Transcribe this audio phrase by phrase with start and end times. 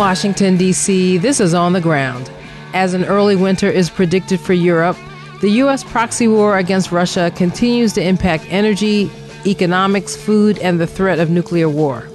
[0.00, 2.30] Washington, D.C., this is On the Ground.
[2.72, 4.96] As an early winter is predicted for Europe,
[5.42, 5.84] the U.S.
[5.84, 9.10] proxy war against Russia continues to impact energy,
[9.44, 12.08] economics, food, and the threat of nuclear war.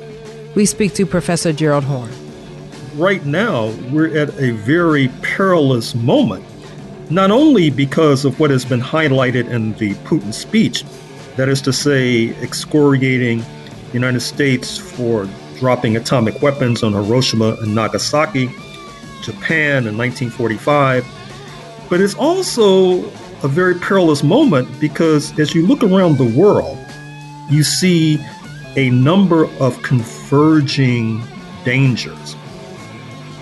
[0.55, 2.09] We speak to Professor Gerald Horne.
[2.95, 6.43] Right now, we're at a very perilous moment,
[7.11, 10.83] not only because of what has been highlighted in the Putin speech,
[11.35, 17.73] that is to say, excoriating the United States for dropping atomic weapons on Hiroshima and
[17.73, 18.47] Nagasaki,
[19.21, 21.05] Japan in 1945.
[21.89, 23.03] But it's also
[23.43, 26.77] a very perilous moment because as you look around the world,
[27.49, 28.19] you see
[28.75, 31.21] a number of converging
[31.63, 32.35] dangers.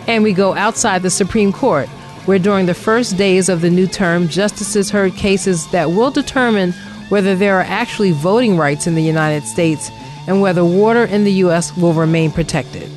[0.08, 1.88] And we go outside the Supreme Court,
[2.26, 6.74] where during the first days of the new term, justices heard cases that will determine
[7.10, 9.92] whether there are actually voting rights in the United States
[10.28, 11.76] and whether water in the U.S.
[11.76, 12.90] will remain protected.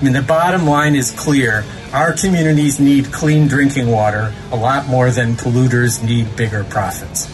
[0.00, 1.64] I mean, the bottom line is clear.
[1.92, 7.28] Our communities need clean drinking water a lot more than polluters need bigger profits.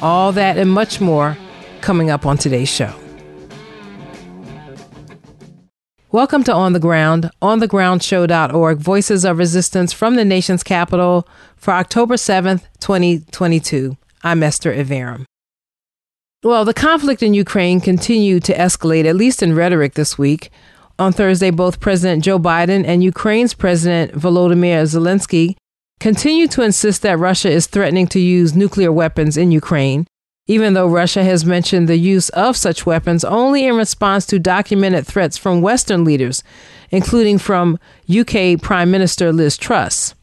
[0.00, 1.36] All that and much more
[1.80, 2.94] coming up on today's show.
[6.12, 12.14] Welcome to On the Ground, onthegroundshow.org, Voices of Resistance from the nation's capital for October
[12.14, 13.96] 7th, 2022.
[14.22, 15.24] I'm Esther Iverem.
[16.44, 20.50] Well, the conflict in Ukraine continued to escalate, at least in rhetoric this week.
[20.98, 25.56] On Thursday, both President Joe Biden and Ukraine's President Volodymyr Zelensky
[26.00, 30.06] continued to insist that Russia is threatening to use nuclear weapons in Ukraine,
[30.46, 35.06] even though Russia has mentioned the use of such weapons only in response to documented
[35.06, 36.44] threats from Western leaders,
[36.90, 40.14] including from UK Prime Minister Liz Truss.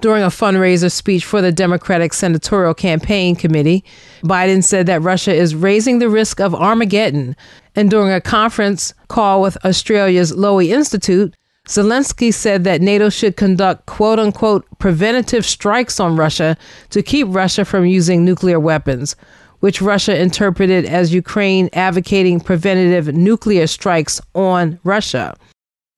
[0.00, 3.84] During a fundraiser speech for the Democratic Senatorial Campaign Committee,
[4.22, 7.34] Biden said that Russia is raising the risk of Armageddon.
[7.74, 11.34] And during a conference call with Australia's Lowy Institute,
[11.66, 16.56] Zelensky said that NATO should conduct quote unquote preventative strikes on Russia
[16.90, 19.16] to keep Russia from using nuclear weapons,
[19.60, 25.36] which Russia interpreted as Ukraine advocating preventative nuclear strikes on Russia.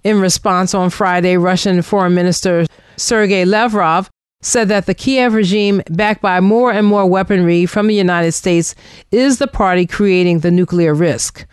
[0.03, 2.67] In response on Friday, Russian Foreign Minister
[2.97, 4.09] Sergei Lavrov
[4.43, 8.75] said that the Kiev regime, backed by more and more weaponry from the United States,
[9.13, 11.45] is the party creating the nuclear risk.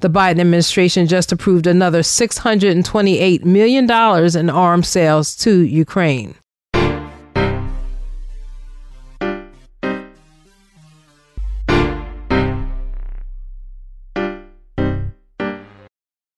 [0.00, 3.84] The Biden administration just approved another $628 million
[4.38, 6.34] in arms sales to Ukraine.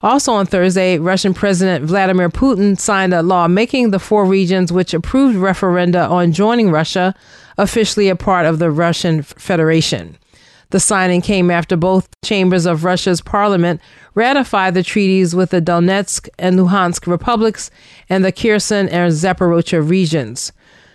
[0.02, 4.92] Also on Thursday, Russian President Vladimir Putin signed a law making the four regions which
[4.92, 7.14] approved referenda on joining Russia
[7.56, 10.16] officially a part of the Russian Federation.
[10.70, 13.80] The signing came after both chambers of Russia's parliament
[14.14, 17.70] ratified the treaties with the Donetsk and Luhansk republics
[18.08, 20.50] and the Kherson and Zaporozhye regions.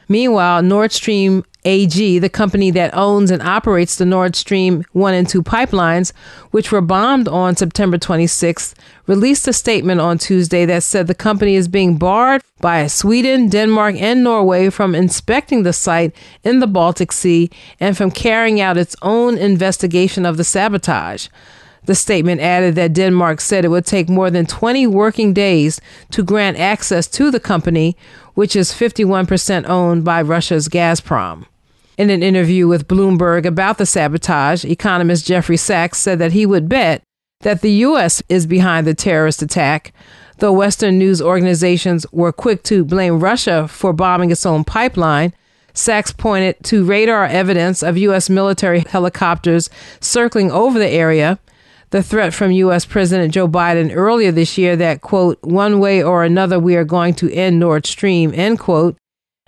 [0.10, 5.28] Meanwhile, Nord Stream AG, the company that owns and operates the Nord Stream 1 and
[5.28, 6.14] 2 pipelines,
[6.52, 8.74] which were bombed on September 26th,
[9.06, 13.96] released a statement on Tuesday that said the company is being barred by Sweden, Denmark,
[14.00, 17.50] and Norway from inspecting the site in the Baltic Sea
[17.82, 21.28] and from carrying out its own investigation of the sabotage.
[21.84, 26.24] The statement added that Denmark said it would take more than 20 working days to
[26.24, 27.98] grant access to the company,
[28.36, 31.46] which is 51% owned by Russia's Gazprom.
[31.98, 36.70] In an interview with Bloomberg about the sabotage, economist Jeffrey Sachs said that he would
[36.70, 37.02] bet
[37.42, 38.22] that the U.S.
[38.30, 39.94] is behind the terrorist attack,
[40.38, 45.34] though Western news organizations were quick to blame Russia for bombing its own pipeline.
[45.74, 48.30] Sachs pointed to radar evidence of U.S.
[48.30, 51.40] military helicopters circling over the area,
[51.90, 52.86] the threat from U.S.
[52.86, 57.16] President Joe Biden earlier this year that, quote, one way or another we are going
[57.16, 58.98] to end Nord Stream, end quote,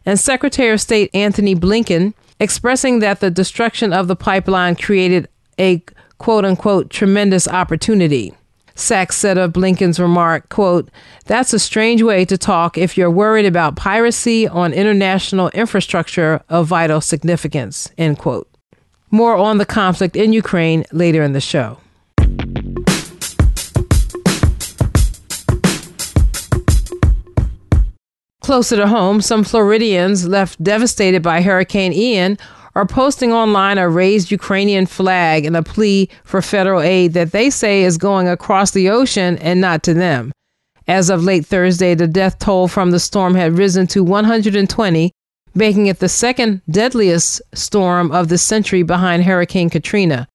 [0.04, 5.28] and Secretary of State Antony Blinken expressing that the destruction of the pipeline created
[5.60, 5.84] a
[6.18, 8.34] quote unquote tremendous opportunity.
[8.76, 10.90] Sachs said of Blinken's remark, quote,
[11.26, 16.68] That's a strange way to talk if you're worried about piracy on international infrastructure of
[16.68, 18.48] vital significance, end quote.
[19.12, 21.80] More on the conflict in Ukraine later in the show.
[28.50, 32.36] Closer to home, some Floridians left devastated by Hurricane Ian
[32.74, 37.51] are posting online a raised Ukrainian flag and a plea for federal aid that they
[37.51, 40.31] say is going across the ocean and not to them.
[40.88, 45.12] As of late Thursday, the death toll from the storm had risen to 120,
[45.54, 50.28] making it the second deadliest storm of the century behind Hurricane Katrina.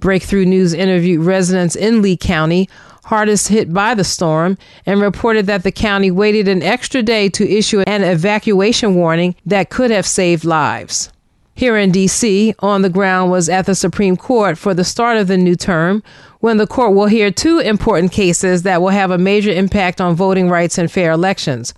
[0.00, 2.68] Breakthrough News interviewed residents in Lee County,
[3.04, 4.56] hardest hit by the storm,
[4.86, 9.70] and reported that the county waited an extra day to issue an evacuation warning that
[9.70, 11.12] could have saved lives.
[11.54, 15.28] Here in D.C., on the ground was at the Supreme Court for the start of
[15.28, 16.02] the new term,
[16.40, 20.16] when the court will hear two important cases that will have a major impact on
[20.16, 21.74] voting rights and fair elections.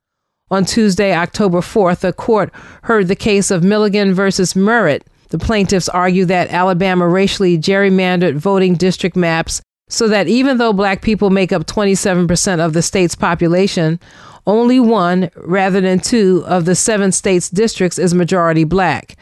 [0.50, 2.52] On Tuesday, October 4th, the court
[2.82, 5.00] heard the case of Milligan versus Merrill.
[5.28, 11.02] The plaintiffs argue that Alabama racially gerrymandered voting district maps so that even though black
[11.02, 14.00] people make up 27% of the state's population,
[14.46, 19.16] only one, rather than two, of the seven states' districts is majority black.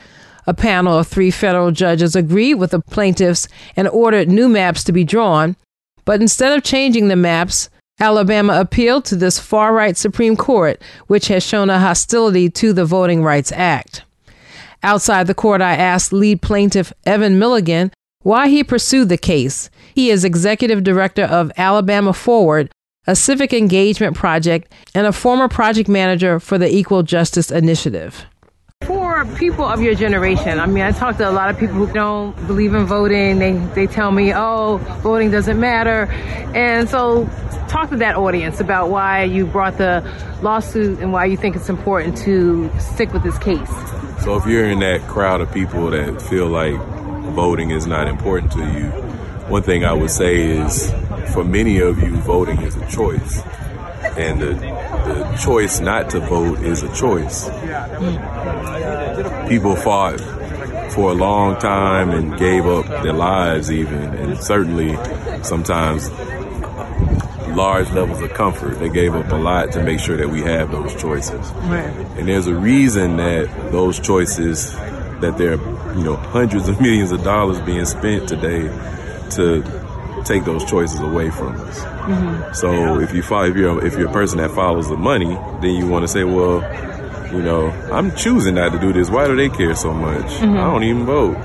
[0.46, 3.46] A panel of three federal judges agreed with the plaintiffs
[3.76, 5.56] and ordered new maps to be drawn.
[6.04, 7.70] But instead of changing the maps,
[8.00, 12.84] Alabama appealed to this far right Supreme Court, which has shown a hostility to the
[12.84, 14.02] Voting Rights Act.
[14.82, 17.92] Outside the court, I asked lead plaintiff Evan Milligan
[18.22, 19.70] why he pursued the case.
[19.94, 22.70] He is executive director of Alabama Forward,
[23.06, 28.26] a civic engagement project, and a former project manager for the Equal Justice Initiative.
[29.22, 31.86] For people of your generation, I mean, I talk to a lot of people who
[31.92, 33.38] don't believe in voting.
[33.38, 36.06] They, they tell me, oh, voting doesn't matter.
[36.56, 37.30] And so,
[37.68, 40.02] talk to that audience about why you brought the
[40.42, 43.70] lawsuit and why you think it's important to stick with this case.
[44.24, 46.74] So, if you're in that crowd of people that feel like
[47.32, 48.86] voting is not important to you,
[49.48, 50.90] one thing I would say is
[51.32, 53.40] for many of you, voting is a choice
[54.16, 57.48] and the, the choice not to vote is a choice.
[59.48, 60.20] People fought
[60.92, 64.96] for a long time and gave up their lives, even, and certainly
[65.42, 66.10] sometimes
[67.56, 68.78] large levels of comfort.
[68.78, 71.50] They gave up a lot to make sure that we have those choices.
[71.52, 71.84] Right.
[72.16, 77.12] And there's a reason that those choices, that there are, you know, hundreds of millions
[77.12, 78.62] of dollars being spent today
[79.30, 79.81] to
[80.24, 81.80] take those choices away from us.
[81.80, 82.54] Mm-hmm.
[82.54, 85.74] So if you follow, if you're if you're a person that follows the money, then
[85.74, 86.62] you want to say, well,
[87.32, 89.08] you know, I'm choosing not to do this.
[89.08, 90.24] Why do they care so much?
[90.24, 90.56] Mm-hmm.
[90.56, 91.36] I don't even vote.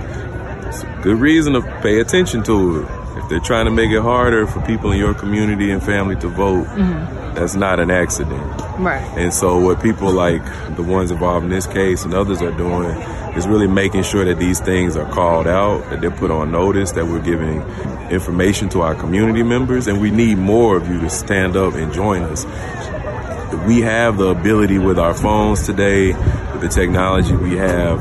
[0.67, 2.89] It's a good reason to pay attention to it.
[3.17, 6.27] If they're trying to make it harder for people in your community and family to
[6.27, 7.33] vote, mm-hmm.
[7.33, 8.41] that's not an accident.
[8.77, 9.01] Right.
[9.17, 10.43] And so what people like
[10.75, 12.91] the ones involved in this case and others are doing
[13.35, 16.91] is really making sure that these things are called out, that they're put on notice,
[16.91, 17.61] that we're giving
[18.11, 21.93] information to our community members, and we need more of you to stand up and
[21.93, 22.45] join us.
[23.65, 27.99] We have the ability with our phones today, with the technology we have,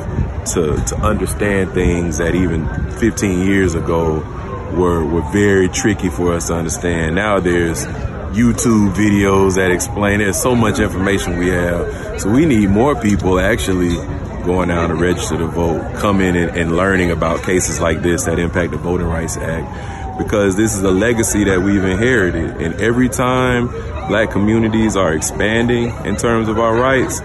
[0.55, 4.21] to, to understand things that even 15 years ago
[4.77, 7.15] were, were very tricky for us to understand.
[7.15, 7.85] Now there's
[8.37, 10.25] YouTube videos that explain it.
[10.25, 12.21] There's so much information we have.
[12.21, 13.97] So we need more people actually
[14.45, 18.39] going out to register to vote, coming and, and learning about cases like this that
[18.39, 19.96] impact the Voting Rights Act.
[20.19, 22.61] Because this is a legacy that we've inherited.
[22.61, 23.69] And every time
[24.09, 27.21] black communities are expanding in terms of our rights,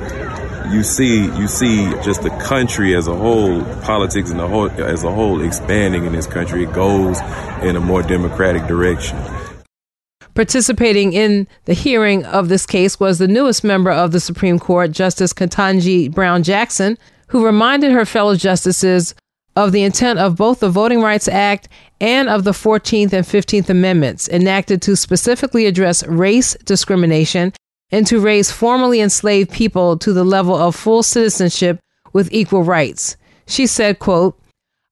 [0.71, 5.03] you see you see just the country as a whole, politics and the whole as
[5.03, 6.63] a whole expanding in this country.
[6.63, 7.19] It goes
[7.61, 9.17] in a more democratic direction.
[10.33, 14.91] Participating in the hearing of this case was the newest member of the Supreme Court,
[14.91, 19.13] Justice Ketanji Brown Jackson, who reminded her fellow justices
[19.55, 21.67] of the intent of both the Voting Rights Act
[21.99, 27.53] and of the 14th and 15th Amendments, enacted to specifically address race discrimination
[27.91, 31.79] and to raise formerly enslaved people to the level of full citizenship
[32.13, 33.17] with equal rights.
[33.47, 34.39] She said, quote,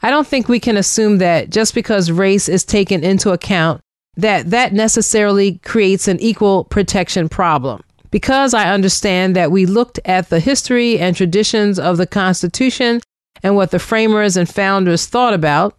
[0.02, 3.82] I don't think we can assume that just because race is taken into account
[4.16, 7.82] that that necessarily creates an equal protection problem.
[8.12, 13.02] Because I understand that we looked at the history and traditions of the Constitution
[13.44, 15.76] and what the framers and founders thought about,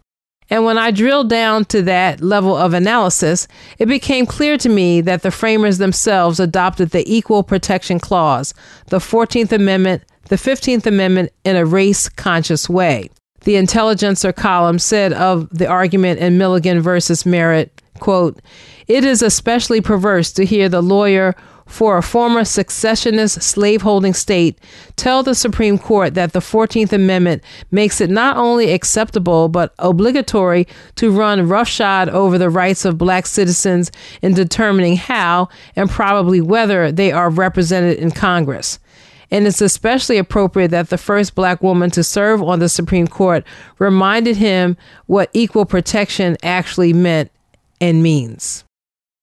[0.49, 3.47] and when I drilled down to that level of analysis,
[3.79, 8.53] it became clear to me that the framers themselves adopted the Equal Protection Clause,
[8.87, 13.09] the 14th Amendment, the 15th Amendment in a race conscious way.
[13.43, 17.65] The Intelligencer column said of the argument in Milligan versus Merrill
[17.99, 18.41] Quote,
[18.87, 21.35] it is especially perverse to hear the lawyer
[21.71, 24.59] for a former secessionist slaveholding state
[24.97, 30.67] tell the Supreme Court that the 14th Amendment makes it not only acceptable but obligatory
[30.95, 36.91] to run roughshod over the rights of black citizens in determining how and probably whether
[36.91, 38.77] they are represented in Congress.
[39.31, 43.45] And it's especially appropriate that the first black woman to serve on the Supreme Court
[43.79, 44.75] reminded him
[45.05, 47.31] what equal protection actually meant
[47.79, 48.65] and means.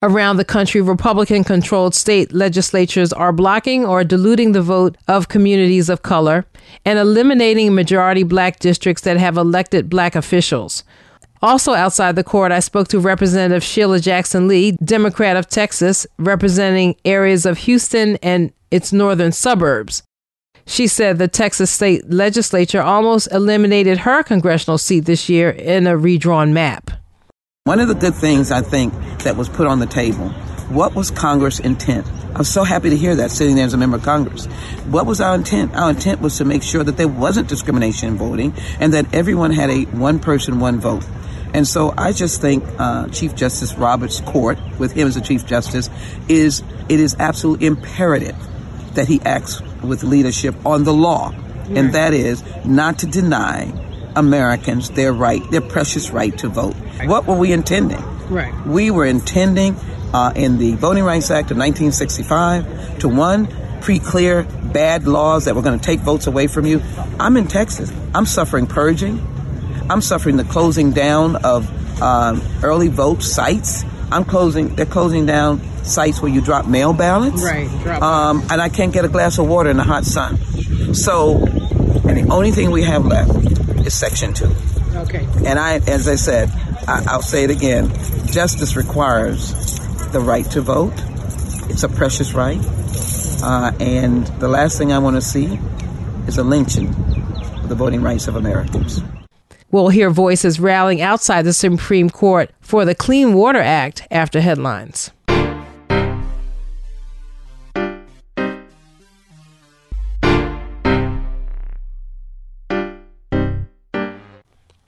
[0.00, 5.88] Around the country, Republican controlled state legislatures are blocking or diluting the vote of communities
[5.88, 6.46] of color
[6.84, 10.84] and eliminating majority black districts that have elected black officials.
[11.42, 16.94] Also outside the court, I spoke to Representative Sheila Jackson Lee, Democrat of Texas, representing
[17.04, 20.04] areas of Houston and its northern suburbs.
[20.64, 25.96] She said the Texas state legislature almost eliminated her congressional seat this year in a
[25.96, 26.97] redrawn map.
[27.68, 28.94] One of the good things I think
[29.24, 30.30] that was put on the table
[30.70, 32.06] what was Congress' intent?
[32.34, 34.46] I'm so happy to hear that sitting there as a member of Congress.
[34.86, 35.76] What was our intent?
[35.76, 39.50] Our intent was to make sure that there wasn't discrimination in voting and that everyone
[39.50, 41.06] had a one person, one vote.
[41.52, 45.44] And so I just think uh, Chief Justice Roberts' court, with him as the Chief
[45.44, 45.90] Justice,
[46.26, 48.36] is it is absolutely imperative
[48.94, 51.32] that he acts with leadership on the law,
[51.68, 53.87] and that is not to deny
[54.18, 56.74] Americans their right, their precious right to vote.
[57.04, 58.02] What were we intending?
[58.28, 58.54] Right.
[58.66, 59.76] We were intending
[60.12, 63.48] uh, in the Voting Rights Act of 1965 to one,
[63.80, 66.82] pre-clear bad laws that were going to take votes away from you.
[67.18, 67.92] I'm in Texas.
[68.14, 69.24] I'm suffering purging.
[69.88, 73.84] I'm suffering the closing down of um, early vote sites.
[74.10, 74.74] I'm closing.
[74.74, 77.42] They're closing down sites where you drop mail ballots.
[77.42, 77.68] Right.
[77.82, 80.36] Drop um, and I can't get a glass of water in the hot sun.
[80.94, 83.47] So, and the only thing we have left
[83.88, 84.54] is Section Two.
[84.94, 85.26] Okay.
[85.46, 86.50] And I, as I said,
[86.86, 87.88] I, I'll say it again.
[88.26, 89.52] Justice requires
[90.12, 90.92] the right to vote.
[91.70, 92.60] It's a precious right.
[93.42, 95.58] Uh, and the last thing I want to see
[96.26, 99.02] is a lynching of the voting rights of Americans.
[99.70, 105.10] We'll hear voices rallying outside the Supreme Court for the Clean Water Act after headlines.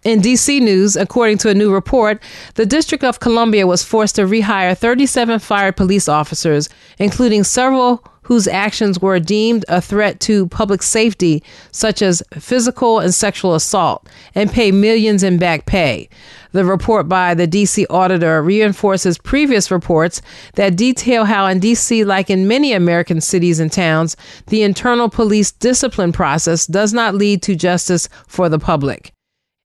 [0.02, 2.22] In DC news, according to a new report,
[2.54, 8.48] the District of Columbia was forced to rehire 37 fired police officers, including several whose
[8.48, 14.50] actions were deemed a threat to public safety, such as physical and sexual assault, and
[14.50, 16.08] pay millions in back pay.
[16.52, 20.22] The report by the DC auditor reinforces previous reports
[20.54, 24.16] that detail how in DC, like in many American cities and towns,
[24.46, 29.12] the internal police discipline process does not lead to justice for the public.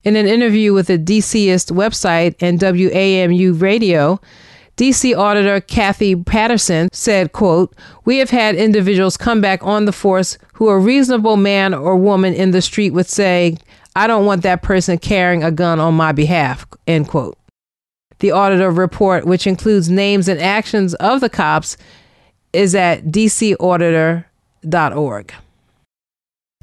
[0.05, 4.19] In an interview with the DCist website and WAMU radio,
[4.77, 10.37] DC Auditor Kathy Patterson said, quote, We have had individuals come back on the force
[10.53, 13.57] who a reasonable man or woman in the street would say,
[13.95, 17.35] I don't want that person carrying a gun on my behalf, end quote.
[18.19, 21.77] The auditor report, which includes names and actions of the cops,
[22.53, 25.33] is at dcauditor.org.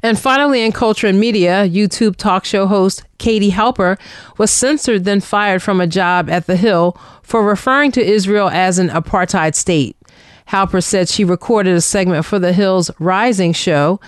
[0.03, 3.97] And finally, in culture and media, YouTube talk show host Katie Halper
[4.37, 8.77] was censored, then fired from a job at The Hill for referring to Israel as
[8.77, 9.95] an apartheid state.
[10.49, 14.01] Halper said she recorded a segment for The Hill's Rising show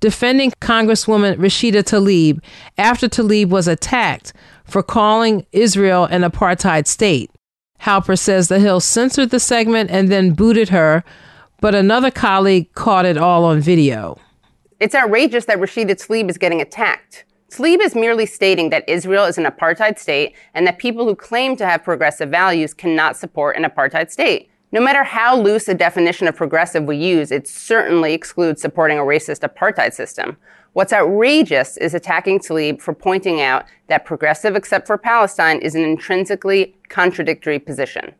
[0.00, 2.40] defending Congresswoman Rashida Tlaib
[2.76, 4.32] after Tlaib was attacked
[4.64, 7.30] for calling Israel an apartheid state.
[7.80, 11.04] Halper says The Hill censored the segment and then booted her,
[11.60, 14.18] but another colleague caught it all on video.
[14.80, 17.24] It's outrageous that Rashida Tlaib is getting attacked.
[17.50, 21.56] Tlaib is merely stating that Israel is an apartheid state and that people who claim
[21.56, 24.50] to have progressive values cannot support an apartheid state.
[24.70, 29.02] No matter how loose a definition of progressive we use, it certainly excludes supporting a
[29.02, 30.36] racist apartheid system.
[30.74, 35.82] What's outrageous is attacking Tlaib for pointing out that progressive except for Palestine is an
[35.82, 38.14] intrinsically contradictory position.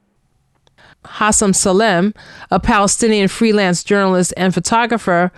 [1.04, 2.14] Hosam Salem,
[2.50, 5.30] a Palestinian freelance journalist and photographer,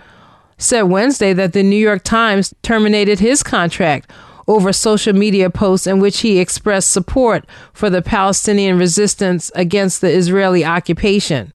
[0.61, 4.11] said Wednesday that the New York Times terminated his contract
[4.47, 10.09] over social media posts in which he expressed support for the Palestinian resistance against the
[10.09, 11.51] Israeli occupation.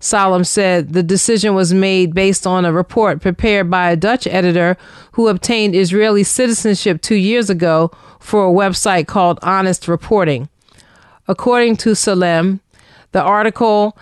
[0.00, 4.76] Salem said the decision was made based on a report prepared by a Dutch editor
[5.12, 10.48] who obtained Israeli citizenship two years ago for a website called Honest Reporting.
[11.26, 12.60] According to Salem,
[13.12, 13.96] the article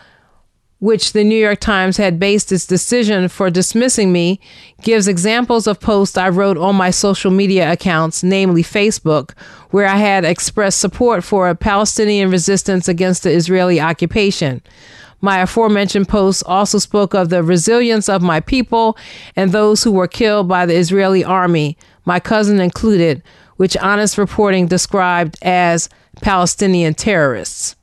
[0.85, 4.39] which the New York Times had based its decision for dismissing me,
[4.83, 9.31] gives examples of posts I wrote on my social media accounts, namely Facebook,
[9.71, 14.61] where I had expressed support for a Palestinian resistance against the Israeli occupation.
[15.23, 18.99] My aforementioned posts also spoke of the resilience of my people
[19.37, 23.23] and those who were killed by the Israeli army, my cousin included,
[23.57, 25.89] which honest reporting described as
[26.21, 27.75] Palestinian terrorists.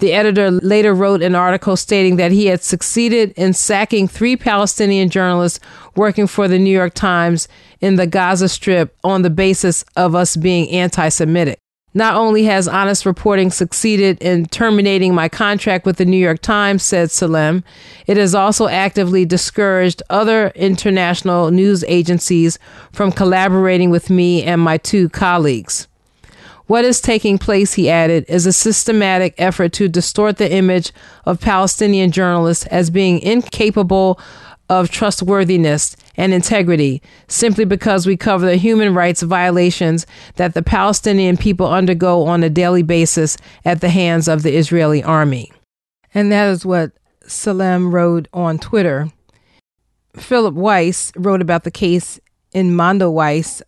[0.00, 5.10] The editor later wrote an article stating that he had succeeded in sacking three Palestinian
[5.10, 5.60] journalists
[5.94, 7.48] working for the New York Times
[7.82, 11.58] in the Gaza Strip on the basis of us being anti Semitic.
[11.92, 16.82] Not only has Honest Reporting succeeded in terminating my contract with the New York Times,
[16.82, 17.62] said Salem,
[18.06, 22.58] it has also actively discouraged other international news agencies
[22.90, 25.88] from collaborating with me and my two colleagues.
[26.70, 30.92] What is taking place, he added, is a systematic effort to distort the image
[31.24, 34.20] of Palestinian journalists as being incapable
[34.68, 41.36] of trustworthiness and integrity simply because we cover the human rights violations that the Palestinian
[41.36, 45.50] people undergo on a daily basis at the hands of the Israeli army.
[46.14, 46.92] And that is what
[47.26, 49.10] Salem wrote on Twitter.
[50.14, 52.20] Philip Weiss wrote about the case
[52.52, 53.60] in Mondoweiss,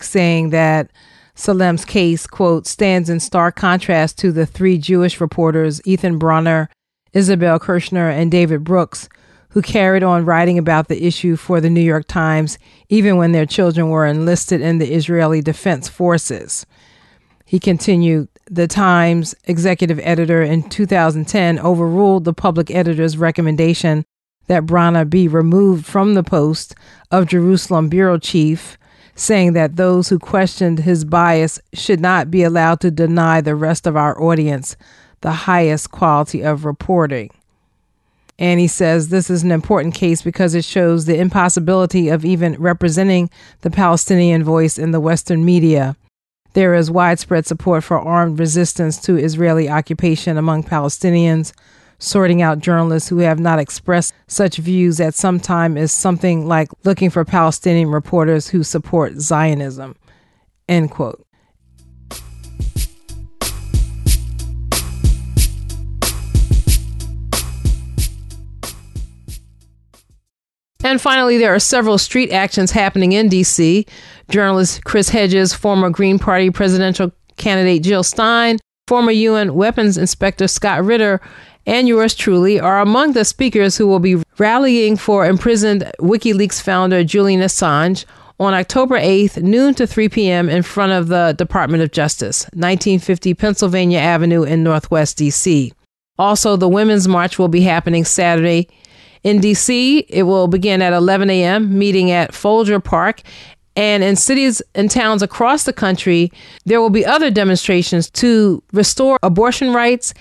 [0.00, 0.88] saying that
[1.34, 6.68] Salem's case, quote, stands in stark contrast to the three Jewish reporters, Ethan Bronner,
[7.12, 9.08] Isabel Kershner, and David Brooks,
[9.50, 13.46] who carried on writing about the issue for the New York Times even when their
[13.46, 16.66] children were enlisted in the Israeli Defense Forces.
[17.44, 24.04] He continued, the Times executive editor in 2010 overruled the public editor's recommendation
[24.46, 26.74] that Bronner be removed from the post
[27.10, 28.76] of Jerusalem bureau chief
[29.14, 33.86] saying that those who questioned his bias should not be allowed to deny the rest
[33.86, 34.76] of our audience
[35.20, 37.30] the highest quality of reporting.
[38.38, 42.60] And he says this is an important case because it shows the impossibility of even
[42.60, 43.30] representing
[43.62, 45.96] the Palestinian voice in the Western media.
[46.52, 51.52] There is widespread support for armed resistance to Israeli occupation among Palestinians
[52.04, 56.68] sorting out journalists who have not expressed such views at some time is something like
[56.84, 59.96] looking for Palestinian reporters who support Zionism.
[60.68, 61.24] End quote.
[70.84, 73.86] And finally, there are several street actions happening in D.C.
[74.30, 80.84] Journalist Chris Hedges, former Green Party presidential candidate Jill Stein, former UN weapons inspector Scott
[80.84, 81.22] Ritter,
[81.66, 87.04] and yours truly are among the speakers who will be rallying for imprisoned WikiLeaks founder
[87.04, 88.04] Julian Assange
[88.40, 93.34] on October 8th, noon to 3 p.m., in front of the Department of Justice, 1950
[93.34, 95.72] Pennsylvania Avenue in Northwest D.C.
[96.18, 98.68] Also, the Women's March will be happening Saturday.
[99.22, 103.22] In D.C., it will begin at 11 a.m., meeting at Folger Park.
[103.76, 106.30] And in cities and towns across the country,
[106.64, 110.14] there will be other demonstrations to restore abortion rights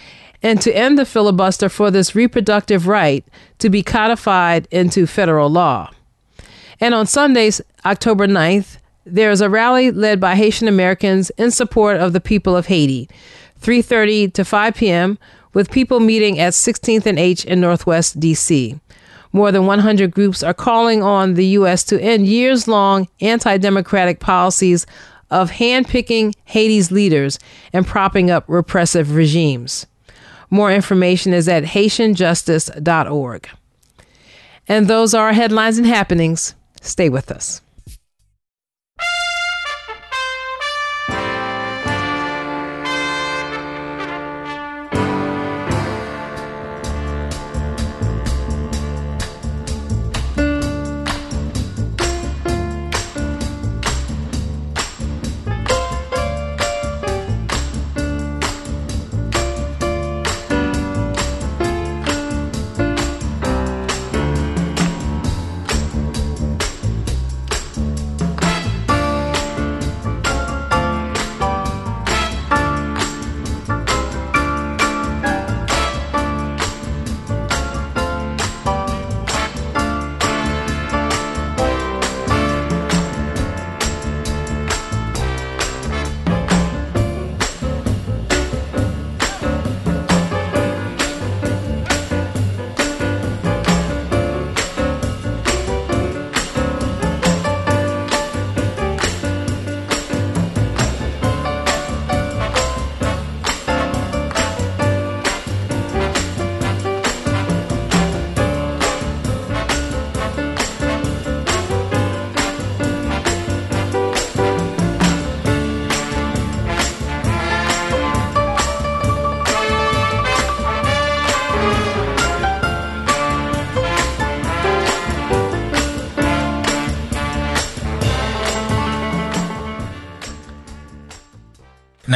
[0.44, 3.26] and to end the filibuster for this reproductive right
[3.60, 5.90] to be codified into federal law.
[6.80, 11.98] And on Sundays, October 9th, there is a rally led by Haitian Americans in support
[11.98, 13.10] of the people of Haiti,
[13.62, 15.18] 3:30 to 5 p.m.,
[15.54, 18.80] with people meeting at 16th and H in Northwest DC.
[19.32, 21.84] More than 100 groups are calling on the U.S.
[21.86, 24.86] to end years long anti democratic policies
[25.32, 27.40] of handpicking Haiti's leaders
[27.72, 29.88] and propping up repressive regimes.
[30.54, 33.50] More information is at HaitianJustice.org.
[34.68, 36.54] And those are headlines and happenings.
[36.80, 37.63] Stay with us.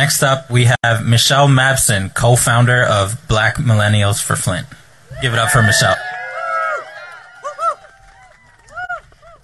[0.07, 4.65] Next up, we have Michelle Mabson, co-founder of Black Millennials for Flint.
[5.21, 5.97] Give it up for Michelle.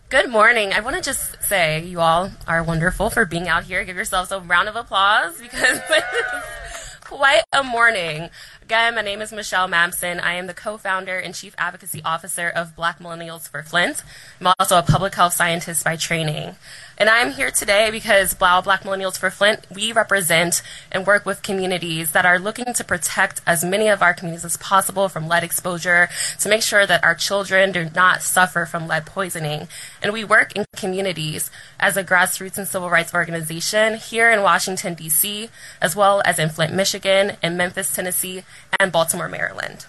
[0.07, 0.71] Good morning.
[0.71, 3.83] I want to just say you all are wonderful for being out here.
[3.83, 8.29] Give yourselves a round of applause because it's quite a morning.
[8.63, 10.23] Again, my name is Michelle Mabson.
[10.23, 14.01] I am the co-founder and chief advocacy officer of Black Millennials for Flint.
[14.39, 16.55] I'm also a public health scientist by training.
[16.97, 21.41] And I'm here today because Blau Black Millennials for Flint, we represent and work with
[21.41, 25.43] communities that are looking to protect as many of our communities as possible from lead
[25.43, 26.07] exposure,
[26.39, 29.67] to make sure that our children do not suffer from lead poisoning.
[30.01, 34.93] And we work in communities as a grassroots and civil rights organization here in Washington,
[34.93, 35.49] D.C.,
[35.81, 38.43] as well as in Flint, Michigan, in Memphis, Tennessee,
[38.79, 39.85] and Baltimore, Maryland.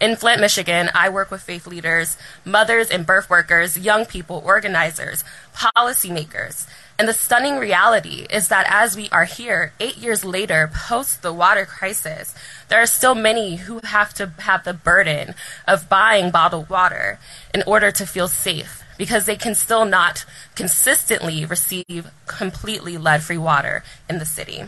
[0.00, 5.24] In Flint, Michigan, I work with faith leaders, mothers and birth workers, young people, organizers,
[5.54, 6.66] policymakers.
[6.98, 11.32] And the stunning reality is that as we are here, eight years later, post the
[11.32, 12.34] water crisis,
[12.68, 15.34] there are still many who have to have the burden
[15.66, 17.18] of buying bottled water
[17.54, 23.38] in order to feel safe because they can still not consistently receive completely lead free
[23.38, 24.64] water in the city.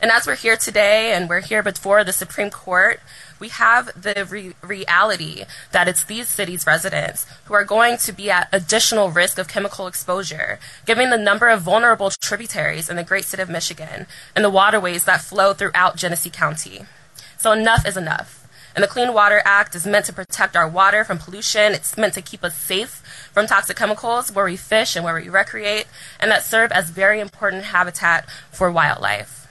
[0.00, 3.00] And as we're here today and we're here before the Supreme Court,
[3.38, 8.30] we have the re- reality that it's these cities' residents who are going to be
[8.30, 13.24] at additional risk of chemical exposure, given the number of vulnerable tributaries in the great
[13.24, 16.86] state of Michigan and the waterways that flow throughout Genesee County.
[17.36, 18.40] So enough is enough.
[18.74, 21.72] And the Clean Water Act is meant to protect our water from pollution.
[21.72, 25.28] It's meant to keep us safe from toxic chemicals where we fish and where we
[25.28, 25.86] recreate,
[26.18, 29.43] and that serve as very important habitat for wildlife.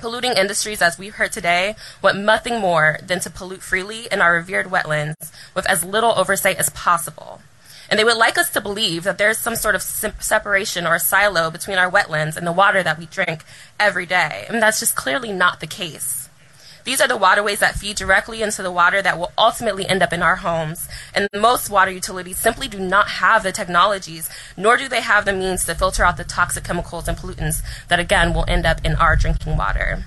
[0.00, 4.34] Polluting industries, as we've heard today, want nothing more than to pollute freely in our
[4.34, 7.40] revered wetlands with as little oversight as possible.
[7.88, 11.50] And they would like us to believe that there's some sort of separation or silo
[11.50, 13.44] between our wetlands and the water that we drink
[13.80, 14.44] every day.
[14.48, 16.15] And that's just clearly not the case.
[16.86, 20.12] These are the waterways that feed directly into the water that will ultimately end up
[20.12, 20.88] in our homes.
[21.12, 25.32] And most water utilities simply do not have the technologies, nor do they have the
[25.32, 28.94] means to filter out the toxic chemicals and pollutants that, again, will end up in
[28.94, 30.04] our drinking water.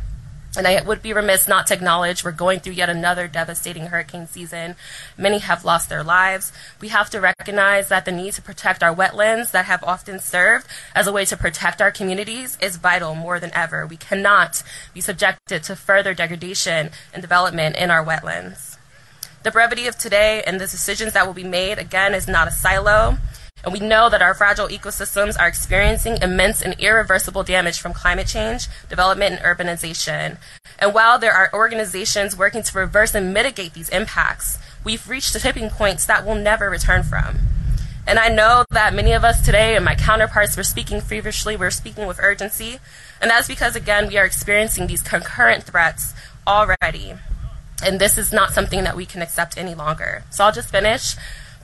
[0.57, 4.25] And I would be remiss not to acknowledge we're going through yet another devastating hurricane
[4.25, 4.75] season.
[5.15, 6.51] Many have lost their lives.
[6.81, 10.67] We have to recognize that the need to protect our wetlands that have often served
[10.95, 13.85] as a way to protect our communities is vital more than ever.
[13.85, 18.77] We cannot be subjected to further degradation and development in our wetlands.
[19.43, 22.51] The brevity of today and the decisions that will be made, again, is not a
[22.51, 23.17] silo.
[23.63, 28.27] And we know that our fragile ecosystems are experiencing immense and irreversible damage from climate
[28.27, 30.37] change, development, and urbanization.
[30.79, 35.39] And while there are organizations working to reverse and mitigate these impacts, we've reached the
[35.39, 37.39] tipping points that we'll never return from.
[38.07, 41.69] And I know that many of us today and my counterparts were speaking feverishly, we're
[41.69, 42.79] speaking with urgency.
[43.21, 46.15] And that's because, again, we are experiencing these concurrent threats
[46.47, 47.13] already.
[47.83, 50.23] And this is not something that we can accept any longer.
[50.31, 51.15] So I'll just finish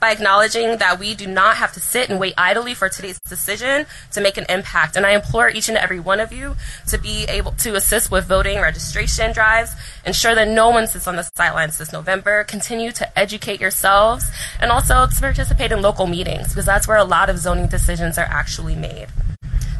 [0.06, 3.84] by acknowledging that we do not have to sit and wait idly for today's decision
[4.12, 4.94] to make an impact.
[4.94, 6.54] And I implore each and every one of you
[6.86, 11.16] to be able to assist with voting registration drives, ensure that no one sits on
[11.16, 16.50] the sidelines this November, continue to educate yourselves, and also to participate in local meetings
[16.50, 19.08] because that's where a lot of zoning decisions are actually made.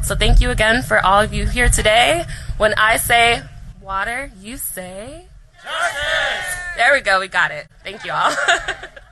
[0.03, 2.25] So thank you again for all of you here today.
[2.57, 3.43] When I say
[3.81, 5.27] water, you say
[5.63, 6.57] justice.
[6.75, 7.21] There we go.
[7.21, 7.67] We got it.
[7.85, 8.35] Thank you all.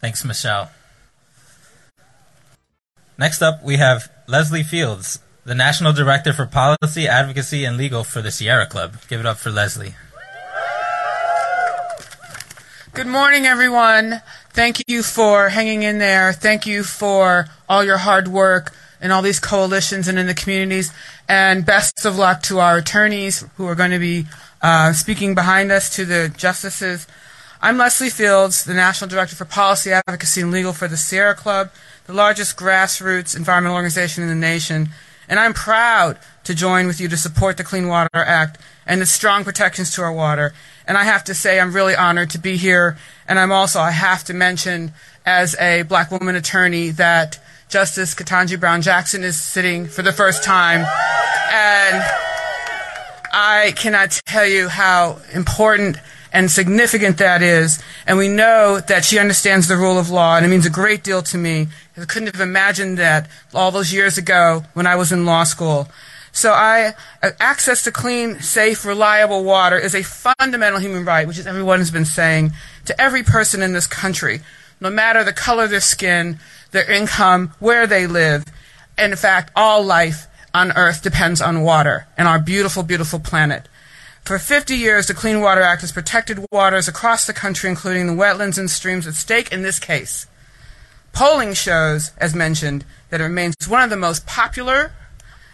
[0.00, 0.70] Thanks, Michelle.
[3.18, 8.22] Next up, we have Leslie Fields, the National Director for Policy, Advocacy, and Legal for
[8.22, 8.96] the Sierra Club.
[9.08, 9.94] Give it up for Leslie.
[12.94, 14.22] Good morning, everyone.
[14.50, 16.32] Thank you for hanging in there.
[16.32, 20.92] Thank you for all your hard work in all these coalitions and in the communities.
[21.28, 24.26] And best of luck to our attorneys who are going to be
[24.62, 27.06] uh, speaking behind us, to the justices.
[27.60, 31.70] I'm Leslie Fields, the National Director for Policy, Advocacy, and Legal for the Sierra Club,
[32.06, 34.90] the largest grassroots environmental organization in the nation.
[35.28, 39.06] And I'm proud to join with you to support the Clean Water Act and the
[39.06, 40.54] strong protections to our water.
[40.86, 42.96] And I have to say, I'm really honored to be here.
[43.26, 44.92] And I'm also, I have to mention,
[45.26, 50.42] as a black woman attorney, that Justice Ketanji Brown Jackson is sitting for the first
[50.42, 50.86] time.
[51.52, 52.27] And
[53.32, 55.96] I cannot tell you how important
[56.32, 57.82] and significant that is.
[58.06, 61.02] And we know that she understands the rule of law, and it means a great
[61.02, 61.68] deal to me.
[61.96, 65.88] I couldn't have imagined that all those years ago when I was in law school.
[66.30, 71.38] So I, uh, access to clean, safe, reliable water is a fundamental human right, which
[71.38, 72.52] is everyone has been saying
[72.84, 74.40] to every person in this country,
[74.80, 76.38] no matter the color of their skin,
[76.70, 78.44] their income, where they live.
[78.96, 83.68] And in fact, all life on Earth depends on water and our beautiful, beautiful planet.
[84.24, 88.12] For 50 years, the Clean Water Act has protected waters across the country, including the
[88.12, 90.26] wetlands and streams at stake in this case.
[91.12, 94.92] Polling shows, as mentioned, that it remains one of the most popular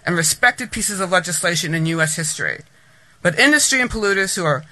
[0.05, 2.17] and respected pieces of legislation in U.S.
[2.17, 2.63] history.
[3.23, 4.65] But industry and polluters who are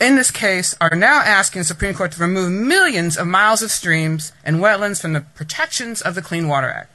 [0.00, 3.70] in this case are now asking the Supreme Court to remove millions of miles of
[3.70, 6.94] streams and wetlands from the protections of the Clean Water Act.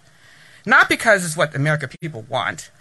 [0.68, 2.72] Not because it's what the American people want,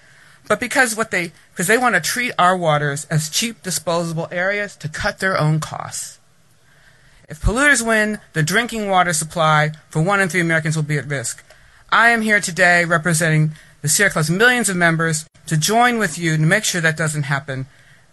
[0.48, 4.74] but because what they because they want to treat our waters as cheap disposable areas
[4.78, 6.18] to cut their own costs.
[7.28, 11.06] If polluters win, the drinking water supply for one in three Americans will be at
[11.06, 11.44] risk.
[11.88, 16.36] I am here today representing the Sierra Club's millions of members to join with you
[16.36, 17.66] to make sure that doesn't happen.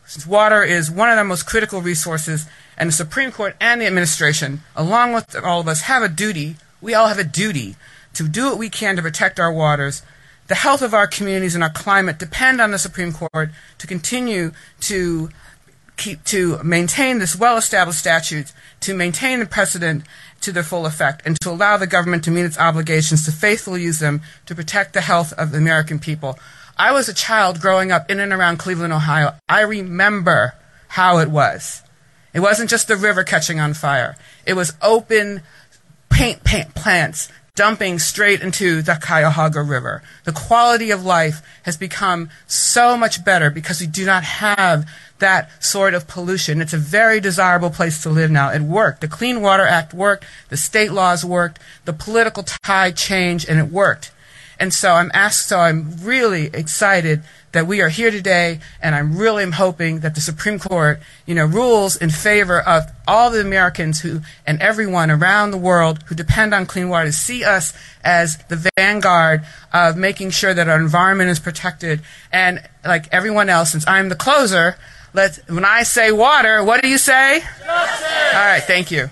[0.05, 2.45] Since water is one of our most critical resources,
[2.77, 6.57] and the Supreme Court and the administration, along with all of us, have a duty,
[6.79, 7.75] we all have a duty,
[8.13, 10.03] to do what we can to protect our waters.
[10.47, 14.51] The health of our communities and our climate depend on the Supreme Court to continue
[14.81, 15.29] to
[15.95, 20.03] keep to maintain this well-established statute, to maintain the precedent
[20.41, 23.81] to their full effect, and to allow the government to meet its obligations to faithfully
[23.81, 26.37] use them to protect the health of the American people.
[26.77, 29.35] I was a child growing up in and around Cleveland, Ohio.
[29.47, 30.55] I remember
[30.89, 31.83] how it was.
[32.33, 34.17] It wasn't just the river catching on fire.
[34.45, 35.41] It was open
[36.09, 40.01] paint, paint plants dumping straight into the Cuyahoga River.
[40.23, 44.89] The quality of life has become so much better because we do not have
[45.19, 46.61] that sort of pollution.
[46.61, 48.49] It's a very desirable place to live now.
[48.51, 49.01] It worked.
[49.01, 50.25] The Clean Water Act worked.
[50.49, 51.59] The state laws worked.
[51.85, 54.11] The political tide changed, and it worked.
[54.59, 57.21] And so I'm asked, so I'm really excited
[57.53, 61.45] that we are here today, and I'm really hoping that the Supreme Court, you know,
[61.45, 66.53] rules in favor of all the Americans who and everyone around the world who depend
[66.53, 71.29] on clean water to see us as the vanguard of making sure that our environment
[71.29, 72.01] is protected.
[72.31, 74.75] And like everyone else, since I'm the closer,
[75.15, 77.39] Let's, when I say water, what do you say?
[77.39, 78.33] Justice.
[78.33, 79.09] All right, thank you.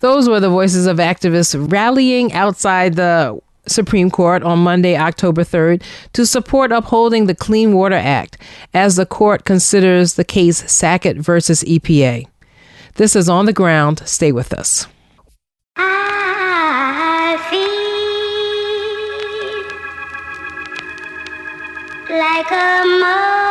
[0.00, 5.82] Those were the voices of activists rallying outside the Supreme Court on Monday, October 3rd,
[6.12, 8.38] to support upholding the Clean Water Act
[8.74, 12.26] as the court considers the case Sackett versus EPA.
[12.94, 14.02] This is on the ground.
[14.06, 14.86] Stay with us.
[22.08, 23.45] like a motherless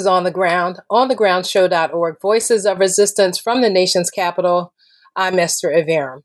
[0.00, 4.72] Is On the Ground, onthegroundshow.org, Voices of Resistance from the nation's capital.
[5.14, 6.22] I'm Esther Iverem.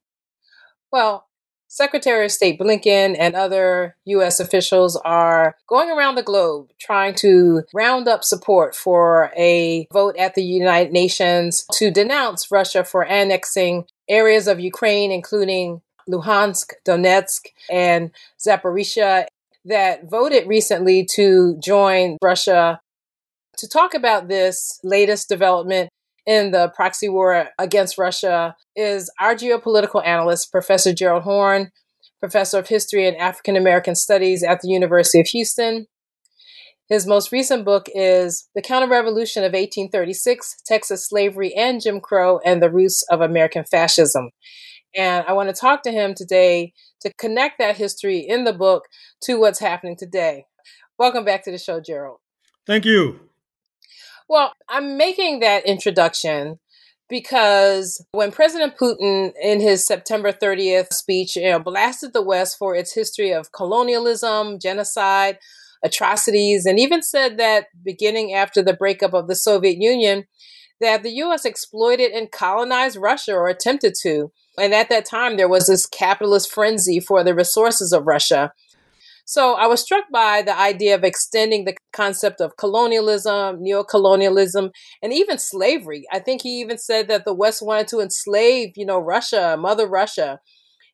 [0.94, 1.28] Well,
[1.68, 4.40] Secretary of State Blinken and other U.S.
[4.40, 10.36] officials are going around the globe trying to round up support for a vote at
[10.36, 18.12] the United Nations to denounce Russia for annexing areas of Ukraine, including Luhansk, Donetsk, and
[18.40, 19.26] Zaporizhia,
[19.66, 22.80] that voted recently to join Russia
[23.58, 25.90] to talk about this latest development
[26.26, 31.72] in the proxy war against Russia is our geopolitical analyst, Professor Gerald Horne,
[32.20, 35.86] professor of history and African American studies at the University of Houston.
[36.88, 42.62] His most recent book is The Counter-Revolution of 1836 Texas Slavery and Jim Crow and
[42.62, 44.30] the Roots of American Fascism.
[44.96, 48.84] And I want to talk to him today to connect that history in the book
[49.24, 50.46] to what's happening today.
[50.98, 52.20] Welcome back to the show, Gerald.
[52.66, 53.20] Thank you.
[54.28, 56.60] Well, I'm making that introduction
[57.08, 62.76] because when President Putin, in his September 30th speech, you know, blasted the West for
[62.76, 65.38] its history of colonialism, genocide,
[65.84, 70.26] atrocities, and even said that beginning after the breakup of the Soviet Union,
[70.82, 71.46] that the U.S.
[71.46, 74.32] exploited and colonized Russia or attempted to.
[74.58, 78.52] And at that time, there was this capitalist frenzy for the resources of Russia.
[79.28, 84.70] So I was struck by the idea of extending the concept of colonialism, neocolonialism,
[85.02, 86.06] and even slavery.
[86.14, 89.88] I think he even said that the West wanted to enslave, you know, Russia, Mother
[89.88, 90.40] Russia,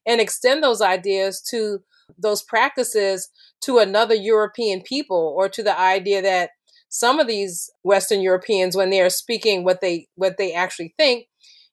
[0.08, 1.80] and extend those ideas to
[2.18, 3.30] those practices
[3.62, 6.52] to another European people or to the idea that
[6.90, 11.26] some of these Western Europeans, when they are speaking what they what they actually think,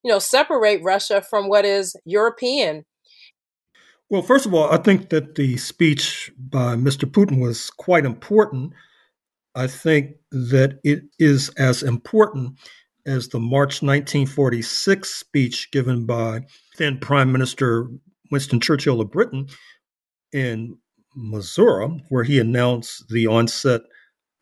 [0.03, 2.85] you know, separate Russia from what is European
[4.11, 7.11] well, first of all, I think that the speech by Mr.
[7.11, 8.73] Putin was quite important.
[9.55, 12.59] I think that it is as important
[13.07, 16.41] as the March 1946 speech given by
[16.77, 17.89] then Prime Minister
[18.31, 19.49] Winston Churchill of Britain
[20.33, 20.79] in
[21.15, 23.81] Missouri, where he announced the onset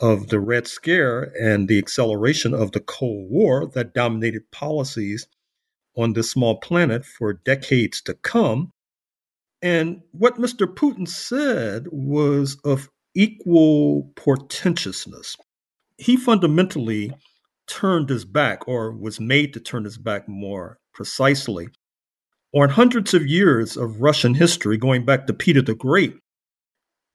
[0.01, 5.27] of the Red Scare and the acceleration of the Cold War that dominated policies
[5.97, 8.73] on this small planet for decades to come.
[9.67, 10.73] And what Mr.
[10.73, 15.35] Putin said was of equal portentousness.
[15.99, 17.13] He fundamentally
[17.67, 21.67] turned his back, or was made to turn his back more precisely,
[22.55, 26.15] on hundreds of years of Russian history, going back to Peter the Great,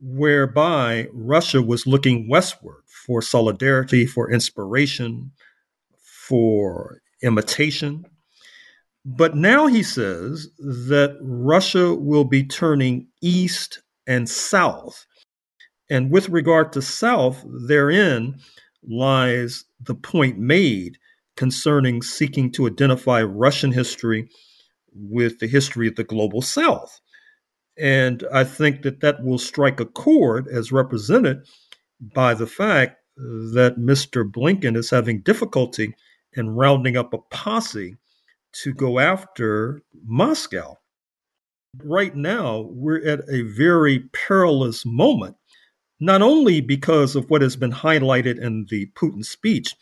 [0.01, 5.31] whereby Russia was looking westward for solidarity, for inspiration,
[6.27, 8.03] for imitation,
[9.05, 15.05] but now he says that Russia will be turning east and south.
[15.89, 18.39] And with regard to south, therein
[18.83, 20.97] lies the point made
[21.35, 24.29] concerning seeking to identify Russian history
[24.93, 26.99] with the history of the global south.
[27.77, 31.45] And I think that that will strike a chord as represented
[31.99, 34.29] by the fact that Mr.
[34.29, 35.95] Blinken is having difficulty
[36.33, 37.97] in rounding up a posse
[38.53, 40.77] to go after Moscow.
[41.83, 45.37] Right now, we're at a very perilous moment,
[45.99, 49.73] not only because of what has been highlighted in the Putin speech,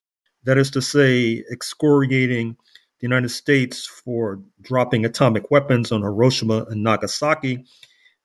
[0.44, 2.56] that is to say, excoriating
[3.00, 7.66] the United States for dropping atomic weapons on Hiroshima and Nagasaki,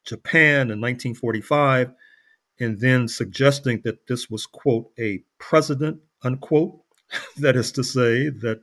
[0.04, 1.92] Japan in 1945,
[2.60, 6.80] and then suggesting that this was, quote, a precedent, unquote.
[7.38, 8.60] that is to say, that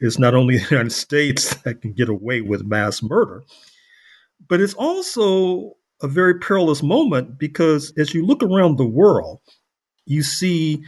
[0.00, 3.42] it's not only the United States that can get away with mass murder,
[4.48, 9.40] but it's also a very perilous moment because as you look around the world,
[10.06, 10.82] you see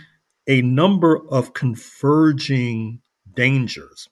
[0.48, 3.00] a number of converging
[3.34, 4.08] dangers.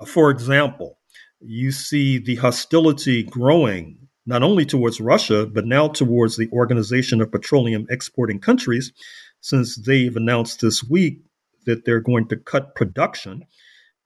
[0.00, 0.98] Uh, for example,
[1.40, 7.32] you see the hostility growing not only towards Russia, but now towards the Organization of
[7.32, 8.92] Petroleum Exporting Countries,
[9.40, 11.22] since they've announced this week
[11.66, 13.44] that they're going to cut production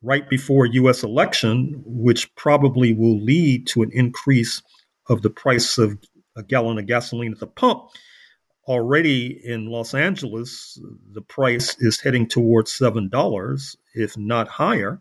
[0.02, 4.62] right before US election, which probably will lead to an increase
[5.08, 5.98] of the price of
[6.36, 7.84] a gallon of gasoline at the pump.
[8.68, 10.78] Already in Los Angeles,
[11.12, 15.00] the price is heading towards $7, if not higher.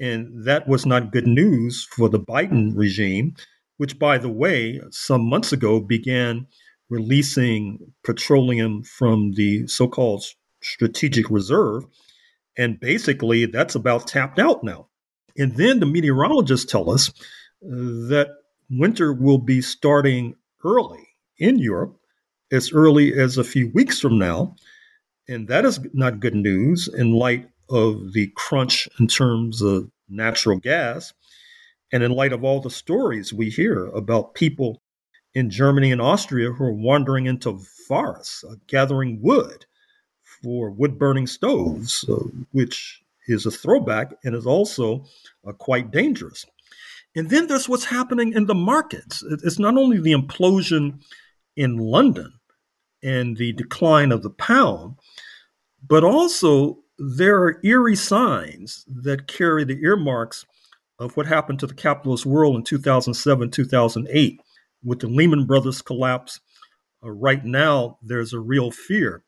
[0.00, 3.36] And that was not good news for the Biden regime,
[3.76, 6.46] which, by the way, some months ago began
[6.90, 10.24] releasing petroleum from the so called
[10.60, 11.86] strategic reserve
[12.56, 14.88] and basically, that's about tapped out now.
[15.36, 17.12] And then the meteorologists tell us
[17.60, 18.28] that
[18.70, 21.96] winter will be starting early in Europe,
[22.52, 24.54] as early as a few weeks from now.
[25.28, 30.58] And that is not good news in light of the crunch in terms of natural
[30.58, 31.12] gas
[31.92, 34.82] and in light of all the stories we hear about people
[35.32, 39.66] in Germany and Austria who are wandering into forests, uh, gathering wood
[40.44, 42.16] for wood burning stoves, uh,
[42.52, 45.06] which is a throwback and is also
[45.48, 46.44] uh, quite dangerous.
[47.16, 49.24] And then there's what's happening in the markets.
[49.42, 51.02] It's not only the implosion
[51.56, 52.34] in London
[53.02, 54.96] and the decline of the pound,
[55.86, 60.44] but also there are eerie signs that carry the earmarks
[60.98, 64.40] of what happened to the capitalist world in 2007, 2008.
[64.82, 66.40] With the Lehman Brothers collapse,
[67.02, 69.24] uh, right now there's a real fear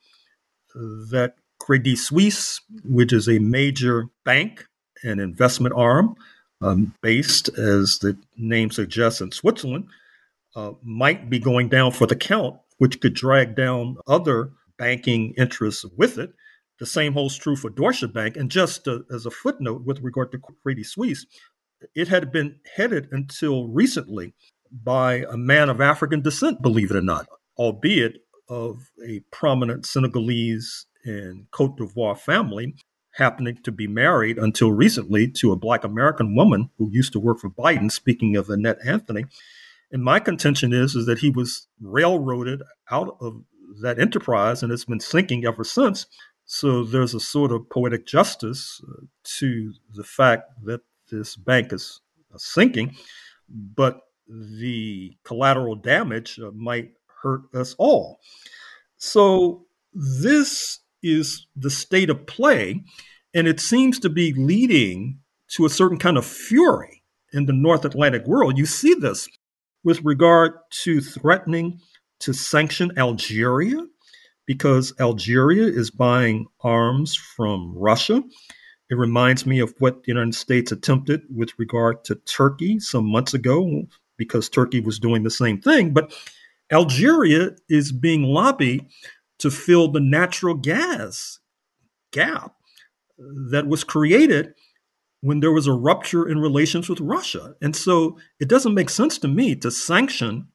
[1.11, 4.67] that Credit Suisse, which is a major bank
[5.03, 6.15] and investment arm
[6.61, 9.89] um, based, as the name suggests, in Switzerland,
[10.55, 15.85] uh, might be going down for the count, which could drag down other banking interests
[15.97, 16.33] with it.
[16.79, 18.37] The same holds true for Deutsche Bank.
[18.37, 21.27] And just uh, as a footnote with regard to Credit Suisse,
[21.95, 24.35] it had been headed until recently
[24.71, 30.87] by a man of African descent, believe it or not, albeit of a prominent Senegalese
[31.05, 32.75] and Cote d'Ivoire family,
[33.15, 37.39] happening to be married until recently to a Black American woman who used to work
[37.39, 39.25] for Biden, speaking of Annette Anthony.
[39.91, 43.43] And my contention is, is that he was railroaded out of
[43.81, 46.07] that enterprise and it's been sinking ever since.
[46.45, 49.07] So there's a sort of poetic justice uh,
[49.39, 52.01] to the fact that this bank is
[52.33, 52.95] uh, sinking,
[53.49, 56.93] but the collateral damage uh, might
[57.23, 58.21] hurt us all.
[58.97, 62.83] So this is the state of play,
[63.35, 67.03] and it seems to be leading to a certain kind of fury
[67.33, 68.59] in the North Atlantic world.
[68.59, 69.29] You see this
[69.85, 70.53] with regard
[70.83, 71.81] to threatening
[72.21, 73.87] to sanction Algeria
[74.47, 78.23] because Algeria is buying arms from Russia.
[78.91, 83.35] It reminds me of what the United States attempted with regard to Turkey some months
[83.35, 83.83] ago
[84.17, 85.93] because Turkey was doing the same thing.
[85.93, 86.15] But
[86.73, 88.87] Algeria is being lobbied
[89.39, 91.39] to fill the natural gas
[92.13, 92.55] gap
[93.51, 94.55] that was created
[95.21, 97.55] when there was a rupture in relations with Russia.
[97.63, 100.49] And so it doesn't make sense to me to sanction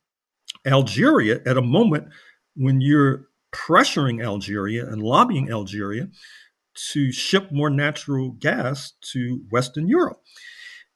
[0.65, 2.07] Algeria at a moment
[2.55, 6.07] when you're pressuring Algeria and lobbying Algeria
[6.93, 10.21] to ship more natural gas to Western Europe.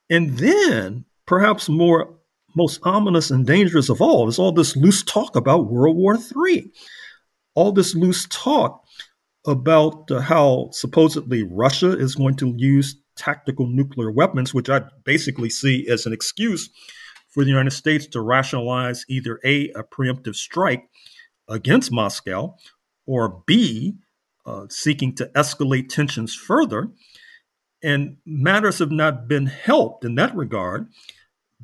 [0.09, 2.17] And then, perhaps more
[2.55, 6.71] most ominous and dangerous of all is all this loose talk about World War III.
[7.53, 8.83] All this loose talk
[9.45, 15.49] about uh, how supposedly Russia is going to use tactical nuclear weapons, which I basically
[15.49, 16.69] see as an excuse
[17.29, 20.89] for the United States to rationalize either A, a preemptive strike
[21.47, 22.55] against Moscow,
[23.05, 23.95] or B,
[24.45, 26.89] uh, seeking to escalate tensions further.
[27.83, 30.87] And matters have not been helped in that regard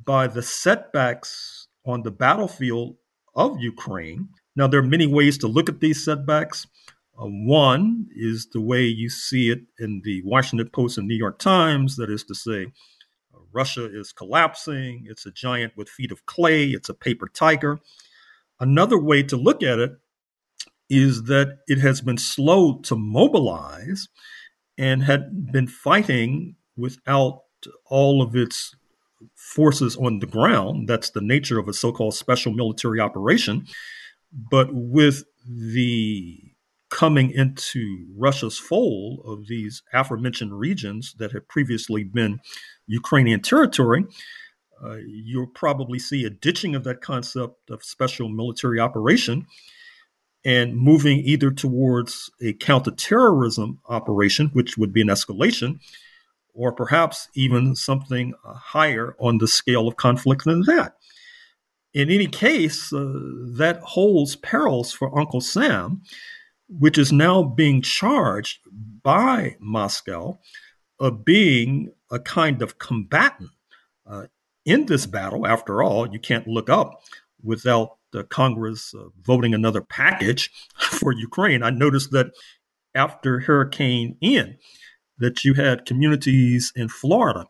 [0.03, 2.95] by the setbacks on the battlefield
[3.35, 4.29] of Ukraine.
[4.55, 6.67] Now, there are many ways to look at these setbacks.
[7.17, 11.39] Uh, one is the way you see it in the Washington Post and New York
[11.39, 12.67] Times, that is to say,
[13.33, 17.79] uh, Russia is collapsing, it's a giant with feet of clay, it's a paper tiger.
[18.59, 19.93] Another way to look at it
[20.89, 24.09] is that it has been slow to mobilize
[24.77, 27.43] and had been fighting without
[27.85, 28.75] all of its
[29.35, 30.87] forces on the ground.
[30.87, 33.67] That's the nature of a so called special military operation.
[34.31, 36.39] But with the
[36.89, 42.39] coming into Russia's fold of these aforementioned regions that had previously been
[42.85, 44.05] Ukrainian territory,
[44.83, 49.45] uh, you'll probably see a ditching of that concept of special military operation
[50.43, 55.79] and moving either towards a counterterrorism operation, which would be an escalation,
[56.53, 60.95] or perhaps even something uh, higher on the scale of conflict than that.
[61.93, 63.13] In any case, uh,
[63.57, 66.01] that holds perils for Uncle Sam,
[66.69, 68.59] which is now being charged
[69.03, 70.39] by Moscow
[70.99, 73.49] of being a kind of combatant
[74.05, 74.27] uh,
[74.65, 75.45] in this battle.
[75.45, 77.01] After all, you can't look up
[77.43, 81.63] without the Congress uh, voting another package for Ukraine.
[81.63, 82.31] I noticed that
[82.93, 84.57] after Hurricane Ian,
[85.17, 87.45] that you had communities in Florida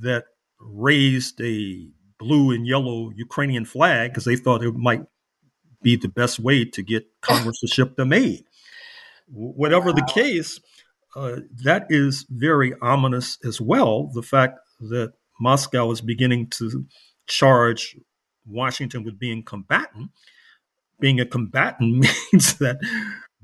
[0.00, 0.24] that
[0.58, 5.02] raised a blue and yellow Ukrainian flag because they thought it might
[5.82, 8.44] be the best way to get Congress to ship them aid.
[9.28, 9.96] Whatever wow.
[9.96, 10.60] the case,
[11.16, 14.10] uh, that is very ominous as well.
[14.12, 16.86] The fact that Moscow is beginning to
[17.26, 17.96] charge
[18.46, 20.10] Washington with being combatant.
[20.98, 22.78] Being a combatant means that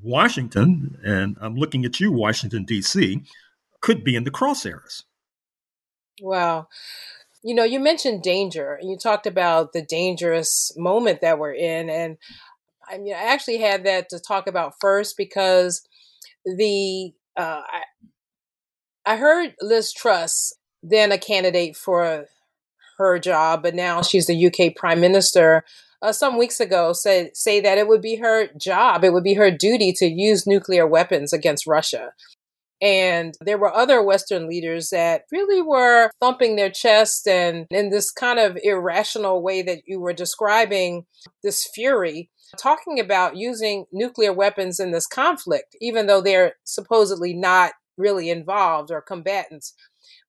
[0.02, 3.22] Washington, and I'm looking at you, Washington, D.C.,
[3.80, 5.04] could be in the crosshairs.
[6.20, 6.68] Wow.
[7.42, 11.88] You know, you mentioned danger, and you talked about the dangerous moment that we're in.
[11.88, 12.16] And
[12.88, 15.86] I mean, I actually had that to talk about first because
[16.44, 17.82] the, uh, I,
[19.04, 22.26] I heard Liz Truss, then a candidate for
[22.98, 25.64] her job, but now she's the UK Prime Minister,
[26.06, 29.34] uh, some weeks ago said say that it would be her job, it would be
[29.34, 32.12] her duty to use nuclear weapons against Russia.
[32.80, 38.10] And there were other Western leaders that really were thumping their chest and in this
[38.12, 41.06] kind of irrational way that you were describing
[41.42, 47.72] this fury, talking about using nuclear weapons in this conflict, even though they're supposedly not
[47.96, 49.74] really involved or combatants.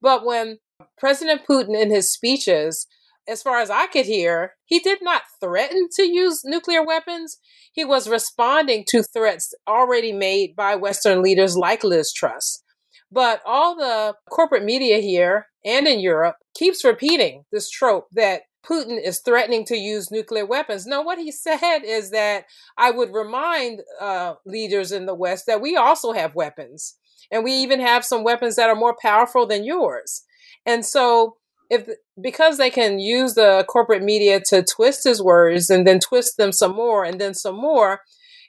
[0.02, 0.60] But when
[0.98, 2.88] President Putin, in his speeches,
[3.28, 7.38] as far as I could hear, he did not threaten to use nuclear weapons.
[7.74, 12.64] He was responding to threats already made by Western leaders like Liz Truss.
[13.12, 19.02] But all the corporate media here and in Europe keeps repeating this trope that Putin
[19.02, 20.86] is threatening to use nuclear weapons.
[20.86, 22.46] No, what he said is that
[22.78, 26.96] I would remind uh, leaders in the West that we also have weapons,
[27.32, 30.24] and we even have some weapons that are more powerful than yours.
[30.66, 31.38] And so,
[31.70, 31.90] if
[32.20, 36.52] because they can use the corporate media to twist his words and then twist them
[36.52, 38.02] some more and then some more,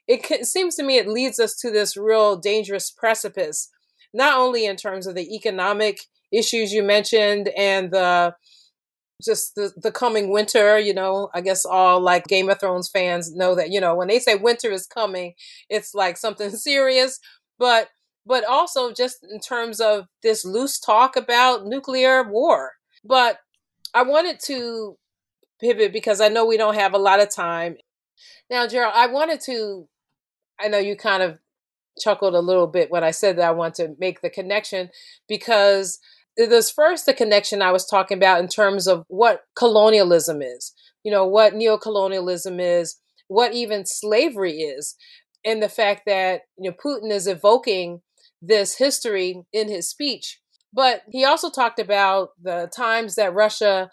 [0.07, 3.69] it seems to me it leads us to this real dangerous precipice.
[4.15, 6.01] Not only in terms of the economic
[6.33, 8.35] issues you mentioned and the
[9.25, 13.35] just the, the coming winter, you know, I guess all like Game of Thrones fans
[13.35, 15.35] know that, you know, when they say winter is coming,
[15.69, 17.19] it's like something serious.
[17.59, 17.89] But
[18.25, 22.73] but also just in terms of this loose talk about nuclear war.
[23.05, 23.39] But
[23.95, 24.97] I wanted to
[25.61, 27.77] pivot because I know we don't have a lot of time.
[28.51, 29.89] Now, Gerald, I wanted to
[30.61, 31.39] I know you kind of
[32.01, 34.91] chuckled a little bit when I said that I want to make the connection
[35.29, 35.99] because
[36.37, 40.73] there's first the connection I was talking about in terms of what colonialism is,
[41.03, 42.97] you know, what neocolonialism is,
[43.27, 44.95] what even slavery is,
[45.45, 48.03] and the fact that you know Putin is evoking
[48.41, 50.41] this history in his speech.
[50.73, 53.91] But he also talked about the times that Russia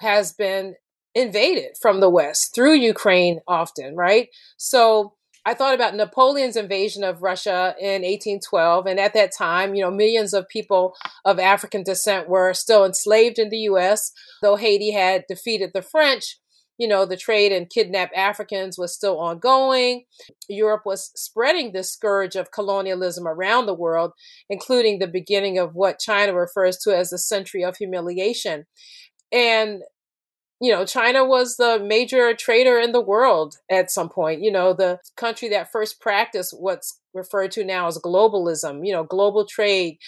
[0.00, 0.74] has been
[1.14, 4.28] invaded from the West through Ukraine often, right?
[4.56, 5.14] So
[5.44, 8.86] I thought about Napoleon's invasion of Russia in 1812.
[8.86, 10.94] And at that time, you know, millions of people
[11.24, 14.12] of African descent were still enslaved in the U.S.
[14.40, 16.38] Though Haiti had defeated the French,
[16.78, 20.04] you know, the trade in kidnapped Africans was still ongoing.
[20.48, 24.12] Europe was spreading this scourge of colonialism around the world,
[24.48, 28.66] including the beginning of what China refers to as the century of humiliation.
[29.30, 29.82] And
[30.62, 34.72] you know, China was the major trader in the world at some point, you know,
[34.72, 39.98] the country that first practiced what's referred to now as globalism, you know, global trade.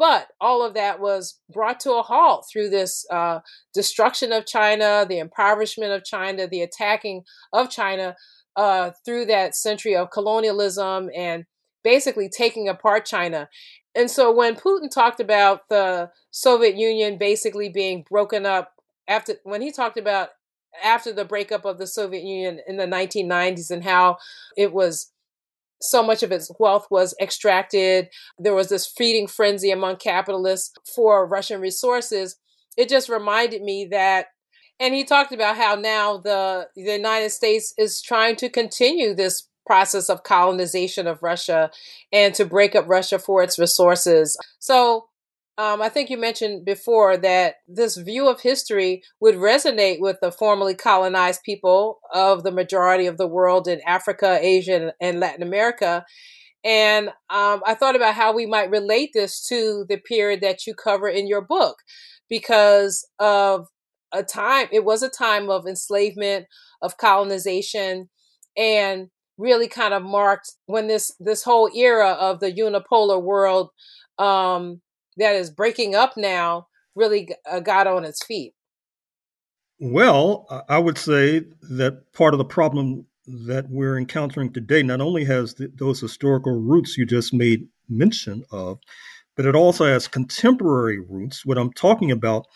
[0.00, 3.40] But all of that was brought to a halt through this uh,
[3.74, 8.16] destruction of China, the impoverishment of China, the attacking of China
[8.56, 11.44] uh, through that century of colonialism and
[11.84, 13.50] basically taking apart China.
[13.94, 18.72] And so when Putin talked about the Soviet Union basically being broken up
[19.06, 20.30] after when he talked about
[20.82, 24.16] after the breakup of the Soviet Union in the 1990s and how
[24.56, 25.12] it was
[25.80, 28.08] so much of its wealth was extracted.
[28.38, 32.36] There was this feeding frenzy among capitalists for Russian resources.
[32.76, 34.26] It just reminded me that,
[34.78, 39.48] and he talked about how now the, the United States is trying to continue this
[39.66, 41.70] process of colonization of Russia
[42.12, 44.36] and to break up Russia for its resources.
[44.58, 45.09] So
[45.58, 50.32] um, I think you mentioned before that this view of history would resonate with the
[50.32, 56.04] formerly colonized people of the majority of the world in Africa, Asia, and Latin America.
[56.64, 60.74] And um, I thought about how we might relate this to the period that you
[60.74, 61.76] cover in your book
[62.28, 63.66] because of
[64.12, 66.46] a time, it was a time of enslavement,
[66.82, 68.08] of colonization,
[68.56, 73.70] and really kind of marked when this this whole era of the unipolar world
[74.18, 74.80] um,
[75.20, 78.54] that is breaking up now really uh, got on its feet?
[79.78, 85.24] Well, I would say that part of the problem that we're encountering today not only
[85.24, 88.78] has the, those historical roots you just made mention of,
[89.36, 91.46] but it also has contemporary roots.
[91.46, 92.46] What I'm talking about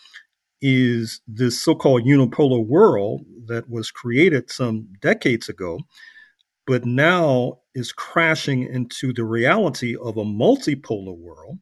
[0.61, 5.79] is this so called unipolar world that was created some decades ago,
[6.67, 11.57] but now is crashing into the reality of a multipolar world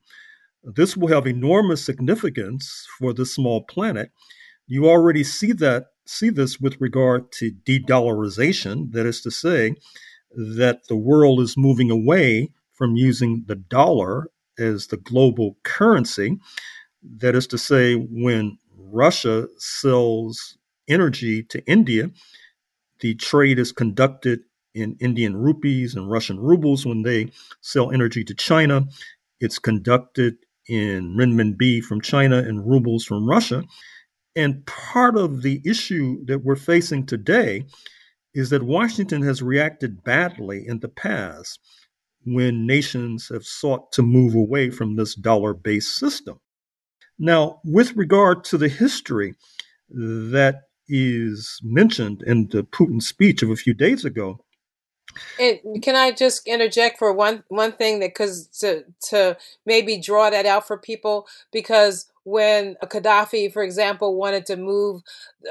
[0.64, 4.12] this will have enormous significance for this small planet.
[4.68, 9.76] You already see that see this with regard to de-dollarization, that is to say,
[10.32, 16.40] that the world is moving away from using the dollar as the global currency.
[17.18, 20.58] That is to say, when Russia sells
[20.88, 22.12] energy to India,
[23.00, 24.42] the trade is conducted
[24.74, 26.86] in Indian rupees and Russian rubles.
[26.86, 28.88] When they sell energy to China,
[29.40, 30.38] it's conducted
[30.68, 33.64] in renminbi from China and rubles from Russia.
[34.36, 37.66] And part of the issue that we're facing today
[38.34, 41.60] is that Washington has reacted badly in the past
[42.26, 46.40] when nations have sought to move away from this dollar based system.
[47.20, 49.36] Now, with regard to the history
[49.90, 54.44] that is mentioned in the Putin speech of a few days ago,
[55.40, 60.30] and can I just interject for one one thing that because to to maybe draw
[60.30, 65.02] that out for people because when Gaddafi, for example, wanted to move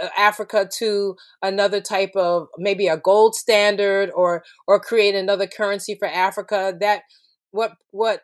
[0.02, 5.94] uh, Africa to another type of maybe a gold standard or or create another currency
[5.94, 7.02] for Africa, that
[7.50, 8.22] what what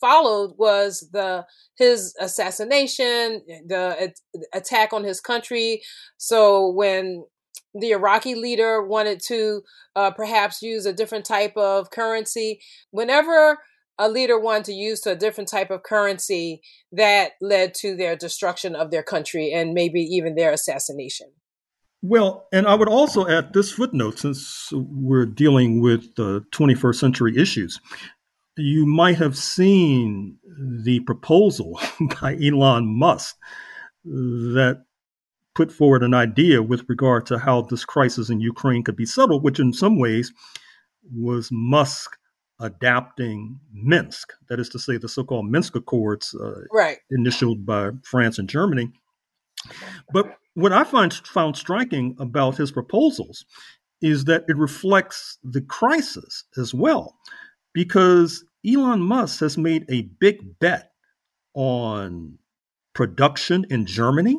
[0.00, 1.44] followed was the
[1.76, 4.12] his assassination, the
[4.54, 5.82] attack on his country.
[6.16, 7.24] So when
[7.74, 9.62] the Iraqi leader wanted to
[9.96, 12.60] uh, perhaps use a different type of currency,
[12.90, 13.58] whenever
[13.98, 16.60] a leader wanted to use a different type of currency,
[16.90, 21.28] that led to their destruction of their country and maybe even their assassination.
[22.02, 27.36] Well, and I would also add this footnote since we're dealing with uh, 21st century
[27.36, 27.78] issues
[28.60, 30.36] you might have seen
[30.84, 31.80] the proposal
[32.20, 33.36] by Elon Musk
[34.04, 34.84] that
[35.54, 39.42] put forward an idea with regard to how this crisis in Ukraine could be settled,
[39.42, 40.32] which in some ways
[41.14, 42.16] was Musk
[42.60, 46.98] adapting Minsk, that is to say, the so called Minsk Accords, uh, right.
[47.10, 48.92] initialed by France and Germany.
[50.12, 53.44] But what I find found striking about his proposals
[54.02, 57.16] is that it reflects the crisis as well
[57.72, 60.92] because Elon Musk has made a big bet
[61.54, 62.38] on
[62.94, 64.38] production in Germany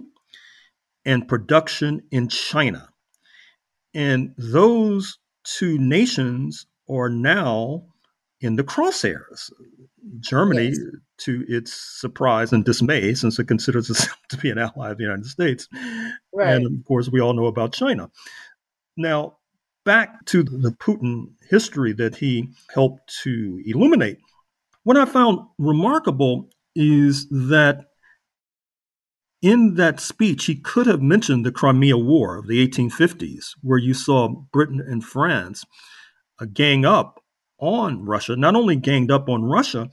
[1.06, 2.90] and production in China.
[3.94, 7.84] And those two nations are now
[8.40, 9.52] in the crosshairs.
[10.20, 10.78] Germany, yes.
[11.20, 15.04] to its surprise and dismay, since it considers itself to be an ally of the
[15.04, 15.68] United States.
[16.34, 16.56] Right.
[16.56, 18.10] And of course, we all know about China.
[18.98, 19.38] Now,
[19.86, 24.18] back to the Putin history that he helped to illuminate,
[24.84, 27.91] what I found remarkable is that
[29.42, 33.94] in that speech, he could have mentioned the Crimea War of the 1850s, where you
[33.94, 35.66] saw Britain and France
[36.40, 37.24] uh, gang up
[37.58, 39.90] on Russia, not only ganged up on Russia,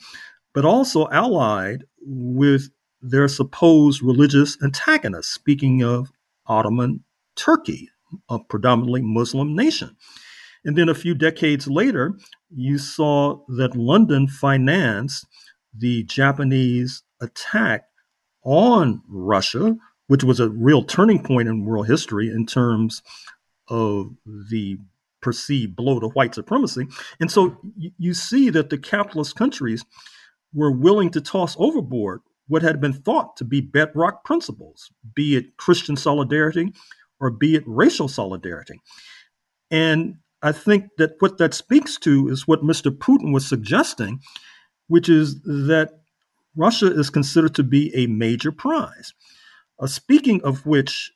[0.55, 2.71] but also allied with
[3.01, 6.11] their supposed religious antagonists, speaking of
[6.47, 7.05] Ottoman
[7.37, 7.91] Turkey,
[8.29, 9.97] a predominantly Muslim nation.
[10.65, 12.19] And then a few decades later,
[12.51, 15.27] you saw that London financed
[15.73, 17.85] the Japanese attack
[18.49, 19.77] on Russia,
[20.07, 23.03] which was a real turning point in world history in terms
[23.69, 24.79] of the
[25.21, 26.87] perceived blow to white supremacy.
[27.21, 29.85] And so you see that the capitalist countries
[30.55, 35.59] were willing to toss overboard what had been thought to be bedrock principles, be it
[35.59, 36.73] Christian solidarity
[37.21, 38.81] or be it racial solidarity.
[39.71, 42.91] And I think that what that speaks to is what Mr.
[42.97, 44.21] Putin was suggesting,
[44.87, 45.98] which is that
[46.59, 49.15] Russia is considered to be a major prize.
[49.79, 51.13] Uh, speaking of which,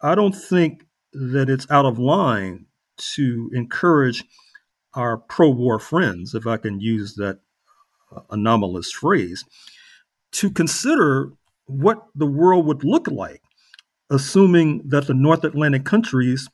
[0.00, 2.66] I don't think that it's out of line
[3.14, 4.24] to encourage
[4.94, 7.40] our pro war friends, if I can use that
[8.14, 9.44] uh, anomalous phrase,
[10.32, 11.32] to consider
[11.66, 13.42] what the world would look like,
[14.10, 16.48] assuming that the North Atlantic countries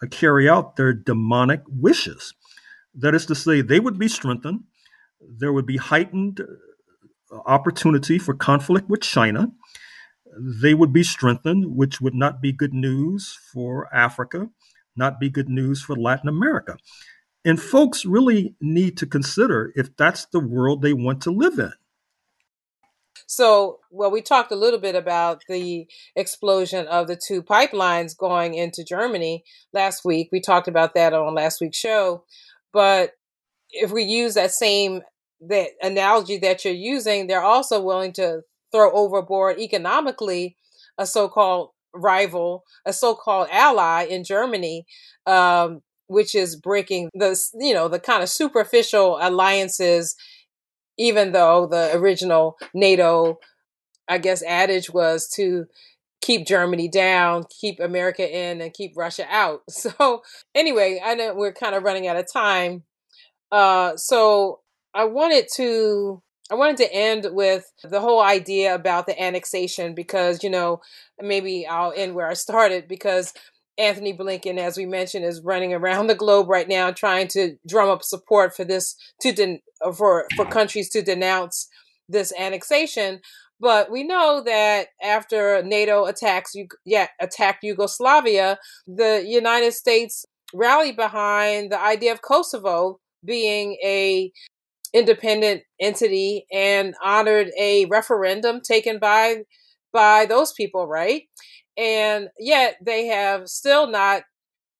[0.00, 2.34] uh, carry out their demonic wishes.
[2.94, 4.60] That is to say, they would be strengthened,
[5.20, 6.40] there would be heightened
[7.46, 9.52] opportunity for conflict with China.
[10.38, 14.48] They would be strengthened, which would not be good news for Africa
[14.96, 16.76] not be good news for Latin America.
[17.44, 21.72] And folks really need to consider if that's the world they want to live in.
[23.26, 28.54] So, well, we talked a little bit about the explosion of the two pipelines going
[28.54, 30.28] into Germany last week.
[30.32, 32.24] We talked about that on last week's show.
[32.72, 33.12] But
[33.70, 35.02] if we use that same
[35.48, 40.56] that analogy that you're using, they're also willing to throw overboard economically
[40.98, 44.86] a so-called rival, a so-called ally in Germany,
[45.26, 50.14] um, which is breaking the you know the kind of superficial alliances.
[50.98, 53.38] Even though the original NATO,
[54.06, 55.64] I guess, adage was to
[56.20, 59.62] keep Germany down, keep America in, and keep Russia out.
[59.70, 60.22] So
[60.54, 62.82] anyway, I know we're kind of running out of time.
[63.50, 64.59] Uh, so
[64.94, 70.42] I wanted to I wanted to end with the whole idea about the annexation because,
[70.42, 70.80] you know,
[71.20, 73.32] maybe I'll end where I started because
[73.78, 77.88] Antony Blinken, as we mentioned, is running around the globe right now trying to drum
[77.88, 79.60] up support for this to den-
[79.96, 81.68] for for countries to denounce
[82.08, 83.20] this annexation.
[83.60, 91.70] But we know that after NATO attacks, yeah, attacked Yugoslavia, the United States rallied behind
[91.70, 94.32] the idea of Kosovo being a
[94.92, 99.42] independent entity and honored a referendum taken by
[99.92, 101.22] by those people, right?
[101.76, 104.22] And yet they have still not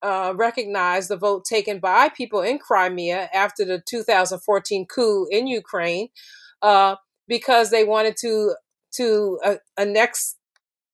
[0.02, 6.08] uh, recognized the vote taken by people in Crimea after the 2014 coup in Ukraine,
[6.62, 6.96] uh,
[7.28, 8.54] because they wanted to
[8.96, 10.36] to uh, annex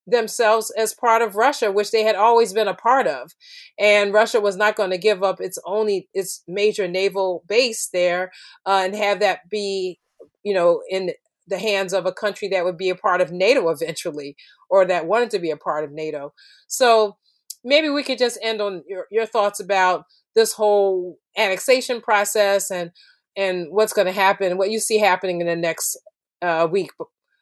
[0.07, 3.32] themselves as part of Russia, which they had always been a part of.
[3.78, 8.30] And Russia was not going to give up its only its major naval base there
[8.64, 9.98] uh, and have that be,
[10.44, 11.11] you know, in
[11.48, 14.36] the hands of a country that would be a part of NATO eventually,
[14.68, 16.32] or that wanted to be a part of NATO.
[16.66, 17.16] So
[17.64, 20.04] maybe we could just end on your, your thoughts about
[20.34, 22.92] this whole annexation process and
[23.36, 25.98] and what's going to happen, what you see happening in the next
[26.40, 26.90] uh, week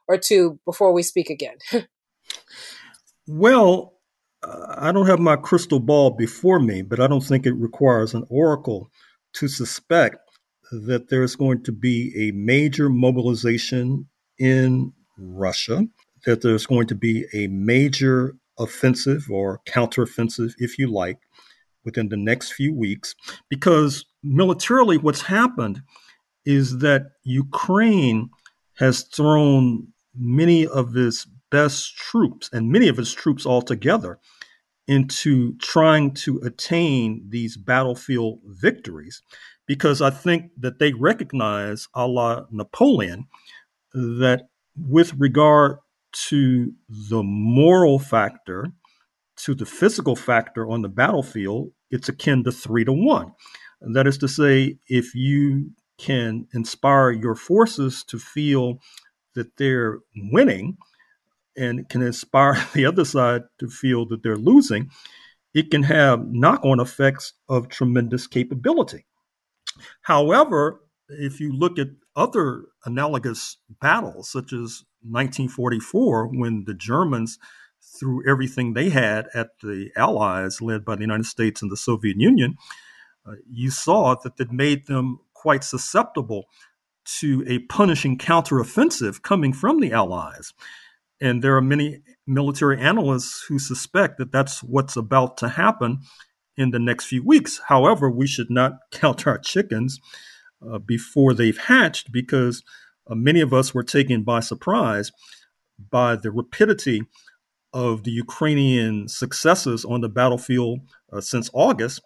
[0.09, 1.57] or two before we speak again.
[3.27, 3.95] well,
[4.43, 8.25] I don't have my crystal ball before me, but I don't think it requires an
[8.29, 8.91] oracle
[9.35, 10.19] to suspect
[10.71, 14.09] that there's going to be a major mobilization
[14.39, 15.87] in Russia,
[16.27, 21.19] that there's going to be a major offensive or counteroffensive, if you like,
[21.85, 23.15] within the next few weeks.
[23.49, 25.83] Because militarily, what's happened
[26.45, 28.31] is that Ukraine
[28.75, 34.19] has thrown many of its best troops and many of its troops altogether
[34.89, 39.23] into trying to attain these battlefield victories
[39.67, 43.29] because I think that they recognize, a la Napoleon,
[43.93, 45.79] that with regard
[46.29, 48.73] to the moral factor,
[49.37, 53.33] to the physical factor on the battlefield, it's akin to three to one.
[53.81, 58.81] That is to say, if you can inspire your forces to feel
[59.37, 60.01] that they're
[60.33, 60.79] winning
[61.57, 64.91] and can inspire the other side to feel that they're losing,
[65.53, 69.07] it can have knock on effects of tremendous capability.
[70.03, 77.39] However, if you look at other analogous battles, such as 1944, when the Germans
[77.99, 82.17] threw everything they had at the Allies, led by the United States and the Soviet
[82.19, 82.57] Union,
[83.27, 86.45] uh, you saw that it made them quite susceptible
[87.05, 90.53] to a punishing counteroffensive coming from the Allies.
[91.21, 96.01] And there are many military analysts who suspect that that's what's about to happen
[96.57, 97.61] in the next few weeks.
[97.69, 99.99] However, we should not count our chickens
[100.67, 102.63] uh, before they've hatched because
[103.07, 105.13] uh, many of us were taken by surprise
[105.91, 107.03] by the rapidity
[107.73, 110.81] of the Ukrainian successes on the battlefield
[111.13, 112.01] uh, since August.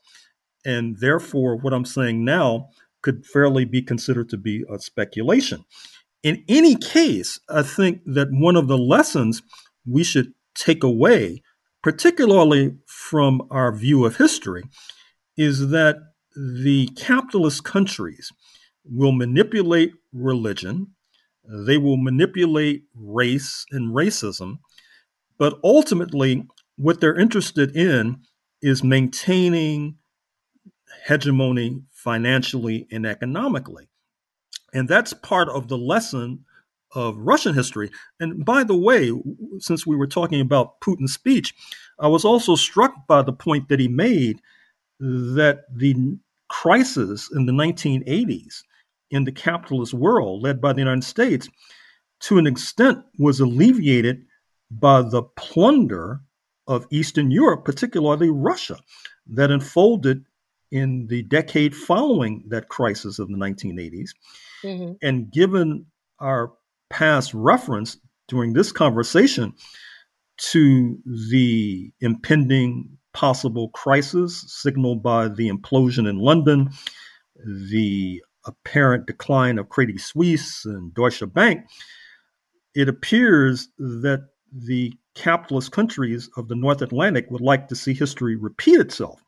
[0.64, 2.70] And therefore, what I'm saying now
[3.02, 5.64] could fairly be considered to be a speculation.
[6.22, 9.42] In any case, I think that one of the lessons
[9.86, 11.42] we should take away
[11.82, 14.62] particularly from our view of history,
[15.36, 15.96] is that
[16.36, 18.30] the capitalist countries
[18.84, 20.88] will manipulate religion,
[21.44, 24.58] they will manipulate race and racism,
[25.38, 26.46] but ultimately,
[26.76, 28.20] what they're interested in
[28.60, 29.96] is maintaining
[31.06, 33.88] hegemony financially and economically.
[34.72, 36.44] And that's part of the lesson
[36.94, 37.90] of Russian history.
[38.20, 39.12] And by the way,
[39.58, 41.54] since we were talking about Putin's speech,
[41.98, 44.40] I was also struck by the point that he made
[45.00, 48.62] that the crisis in the 1980s
[49.10, 51.48] in the capitalist world, led by the United States,
[52.20, 54.24] to an extent was alleviated
[54.70, 56.20] by the plunder
[56.66, 58.76] of Eastern Europe, particularly Russia,
[59.26, 60.24] that unfolded
[60.70, 64.10] in the decade following that crisis of the 1980s.
[64.62, 64.92] Mm-hmm.
[65.02, 65.86] And given
[66.18, 66.52] our
[66.90, 67.96] past reference
[68.28, 69.54] during this conversation
[70.38, 70.98] to
[71.30, 76.70] the impending possible crisis signaled by the implosion in London,
[77.44, 81.66] the apparent decline of Credit Suisse and Deutsche Bank,
[82.74, 88.36] it appears that the capitalist countries of the North Atlantic would like to see history
[88.36, 89.20] repeat itself.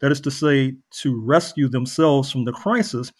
[0.00, 3.12] That is to say, to rescue themselves from the crisis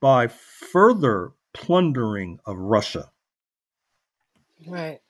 [0.00, 3.10] by further plundering of Russia.
[4.66, 5.00] Right.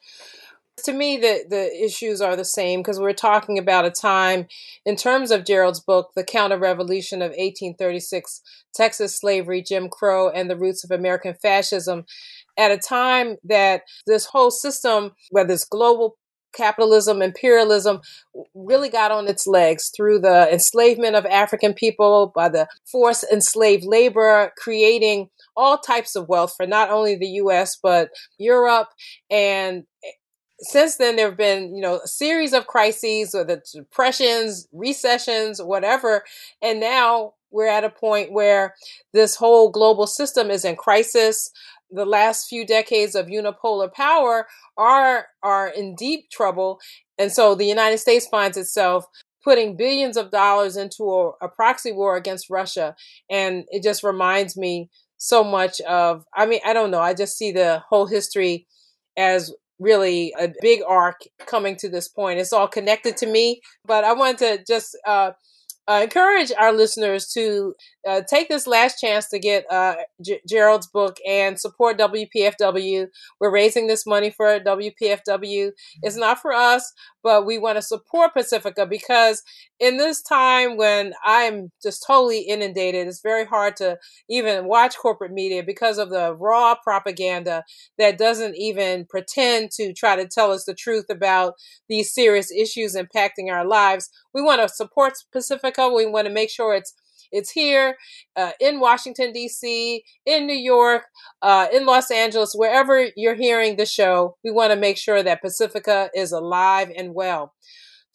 [0.85, 4.47] To me, the, the issues are the same because we're talking about a time,
[4.87, 8.41] in terms of Gerald's book, The Counter Revolution of 1836,
[8.75, 12.07] Texas Slavery, Jim Crow, and the Roots of American Fascism,
[12.57, 16.17] at a time that this whole system, whether it's global
[16.55, 18.01] capitalism, imperialism
[18.55, 23.85] really got on its legs through the enslavement of African people by the forced enslaved
[23.85, 28.89] labor, creating all types of wealth for not only the US, but Europe.
[29.31, 30.11] And eh,
[30.63, 35.63] since then, there have been, you know, a series of crises, or the depressions, recessions,
[35.63, 36.23] whatever.
[36.61, 38.75] And now we're at a point where
[39.13, 41.51] this whole global system is in crisis
[41.93, 46.79] the last few decades of unipolar power are are in deep trouble
[47.19, 49.05] and so the united states finds itself
[49.43, 52.95] putting billions of dollars into a, a, proxy war against russia
[53.31, 57.37] and it just reminds me so much of i mean i don't know i just
[57.37, 58.67] see the whole history
[59.17, 62.39] as really a big arc coming to this point.
[62.39, 65.33] It's all connected to me, but I want to just uh,
[65.91, 67.75] uh, encourage our listeners to
[68.07, 73.09] uh, take this last chance to get uh, G- Gerald's book and support WPFW.
[73.41, 75.73] We're raising this money for WPFW.
[76.03, 79.43] It's not for us, but we want to support Pacifica because
[79.79, 83.99] in this time when I'm just totally inundated, it's very hard to
[84.29, 87.65] even watch corporate media because of the raw propaganda
[87.99, 91.55] that doesn't even pretend to try to tell us the truth about
[91.89, 94.09] these serious issues impacting our lives.
[94.35, 95.89] We want to support Pacifica.
[95.89, 96.95] We want to make sure it's
[97.33, 97.97] it's here
[98.37, 101.05] uh, in Washington, D.C., in New York,
[101.43, 104.37] uh, in Los Angeles, wherever you're hearing the show.
[104.45, 107.55] We want to make sure that Pacifica is alive and well.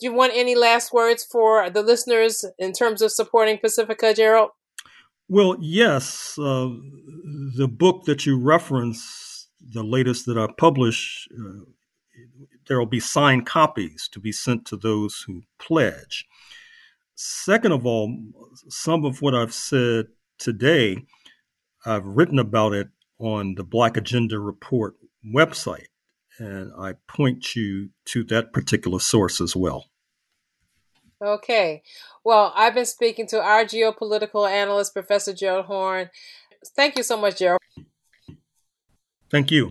[0.00, 4.50] Do you want any last words for the listeners in terms of supporting Pacifica, Gerald?
[5.28, 6.36] Well, yes.
[6.38, 6.70] Uh,
[7.56, 11.64] the book that you reference, the latest that I published, uh,
[12.66, 16.26] there will be signed copies to be sent to those who pledge.
[17.14, 18.16] Second of all,
[18.68, 20.06] some of what I've said
[20.38, 21.04] today,
[21.86, 22.88] I've written about it
[23.18, 25.86] on the Black Agenda Report website
[26.38, 29.86] and I point you to that particular source as well.
[31.22, 31.82] Okay.
[32.24, 36.10] Well, I've been speaking to our geopolitical analyst, Professor Gerald Horne.
[36.74, 37.60] Thank you so much, Gerald.
[39.30, 39.70] Thank you.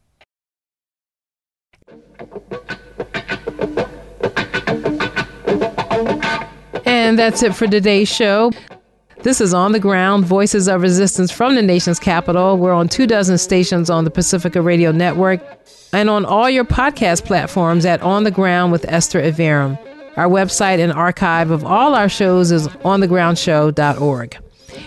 [6.86, 8.51] And that's it for today's show.
[9.22, 12.57] This is On the Ground Voices of Resistance from the nation's capital.
[12.57, 15.41] We're on two dozen stations on the Pacifica Radio Network
[15.93, 19.77] and on all your podcast platforms at On the Ground with Esther Iverem.
[20.17, 24.37] Our website and archive of all our shows is onthegroundshow.org.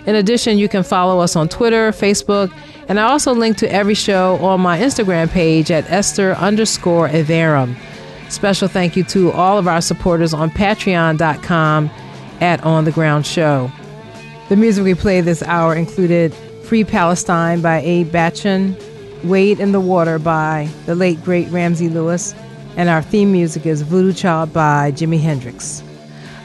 [0.06, 2.52] In addition, you can follow us on Twitter, Facebook,
[2.88, 7.76] and I also link to every show on my Instagram page at Esther underscore Iverem.
[8.28, 11.90] Special thank you to all of our supporters on patreon.com
[12.40, 13.70] at On the Ground Show.
[14.48, 16.34] The music we played this hour included
[16.64, 18.80] Free Palestine by Abe Batchen,
[19.24, 22.34] Wade in the Water by the late great Ramsey Lewis,
[22.76, 25.82] and our theme music is Voodoo Child by Jimi Hendrix.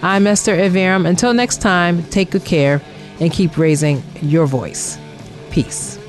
[0.02, 1.08] I'm Esther Iverem.
[1.08, 2.82] Until next time, take good care
[3.20, 4.98] and keep raising your voice.
[5.52, 6.01] Peace.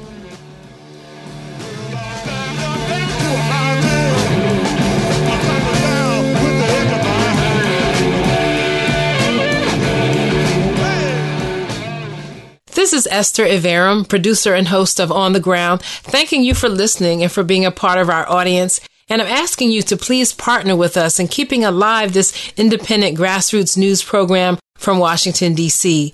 [12.93, 17.23] This is Esther Iverem, producer and host of On the Ground, thanking you for listening
[17.23, 18.83] and for being a part of our audience.
[19.09, 23.79] And I'm asking you to please partner with us in keeping alive this independent grassroots
[23.79, 26.13] news program from Washington, D.C.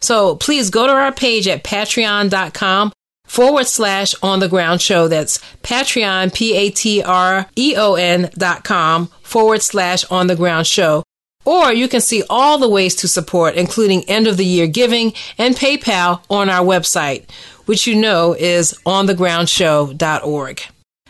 [0.00, 2.92] So please go to our page at patreon.com
[3.24, 5.06] forward slash on the ground show.
[5.06, 10.34] That's Patreon, P A T R E O N dot com forward slash on the
[10.34, 11.04] ground show.
[11.46, 15.14] Or you can see all the ways to support, including end of the year giving
[15.38, 17.30] and PayPal on our website,
[17.64, 20.60] which you know is onthegroundshow.org.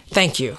[0.08, 0.58] Thank you.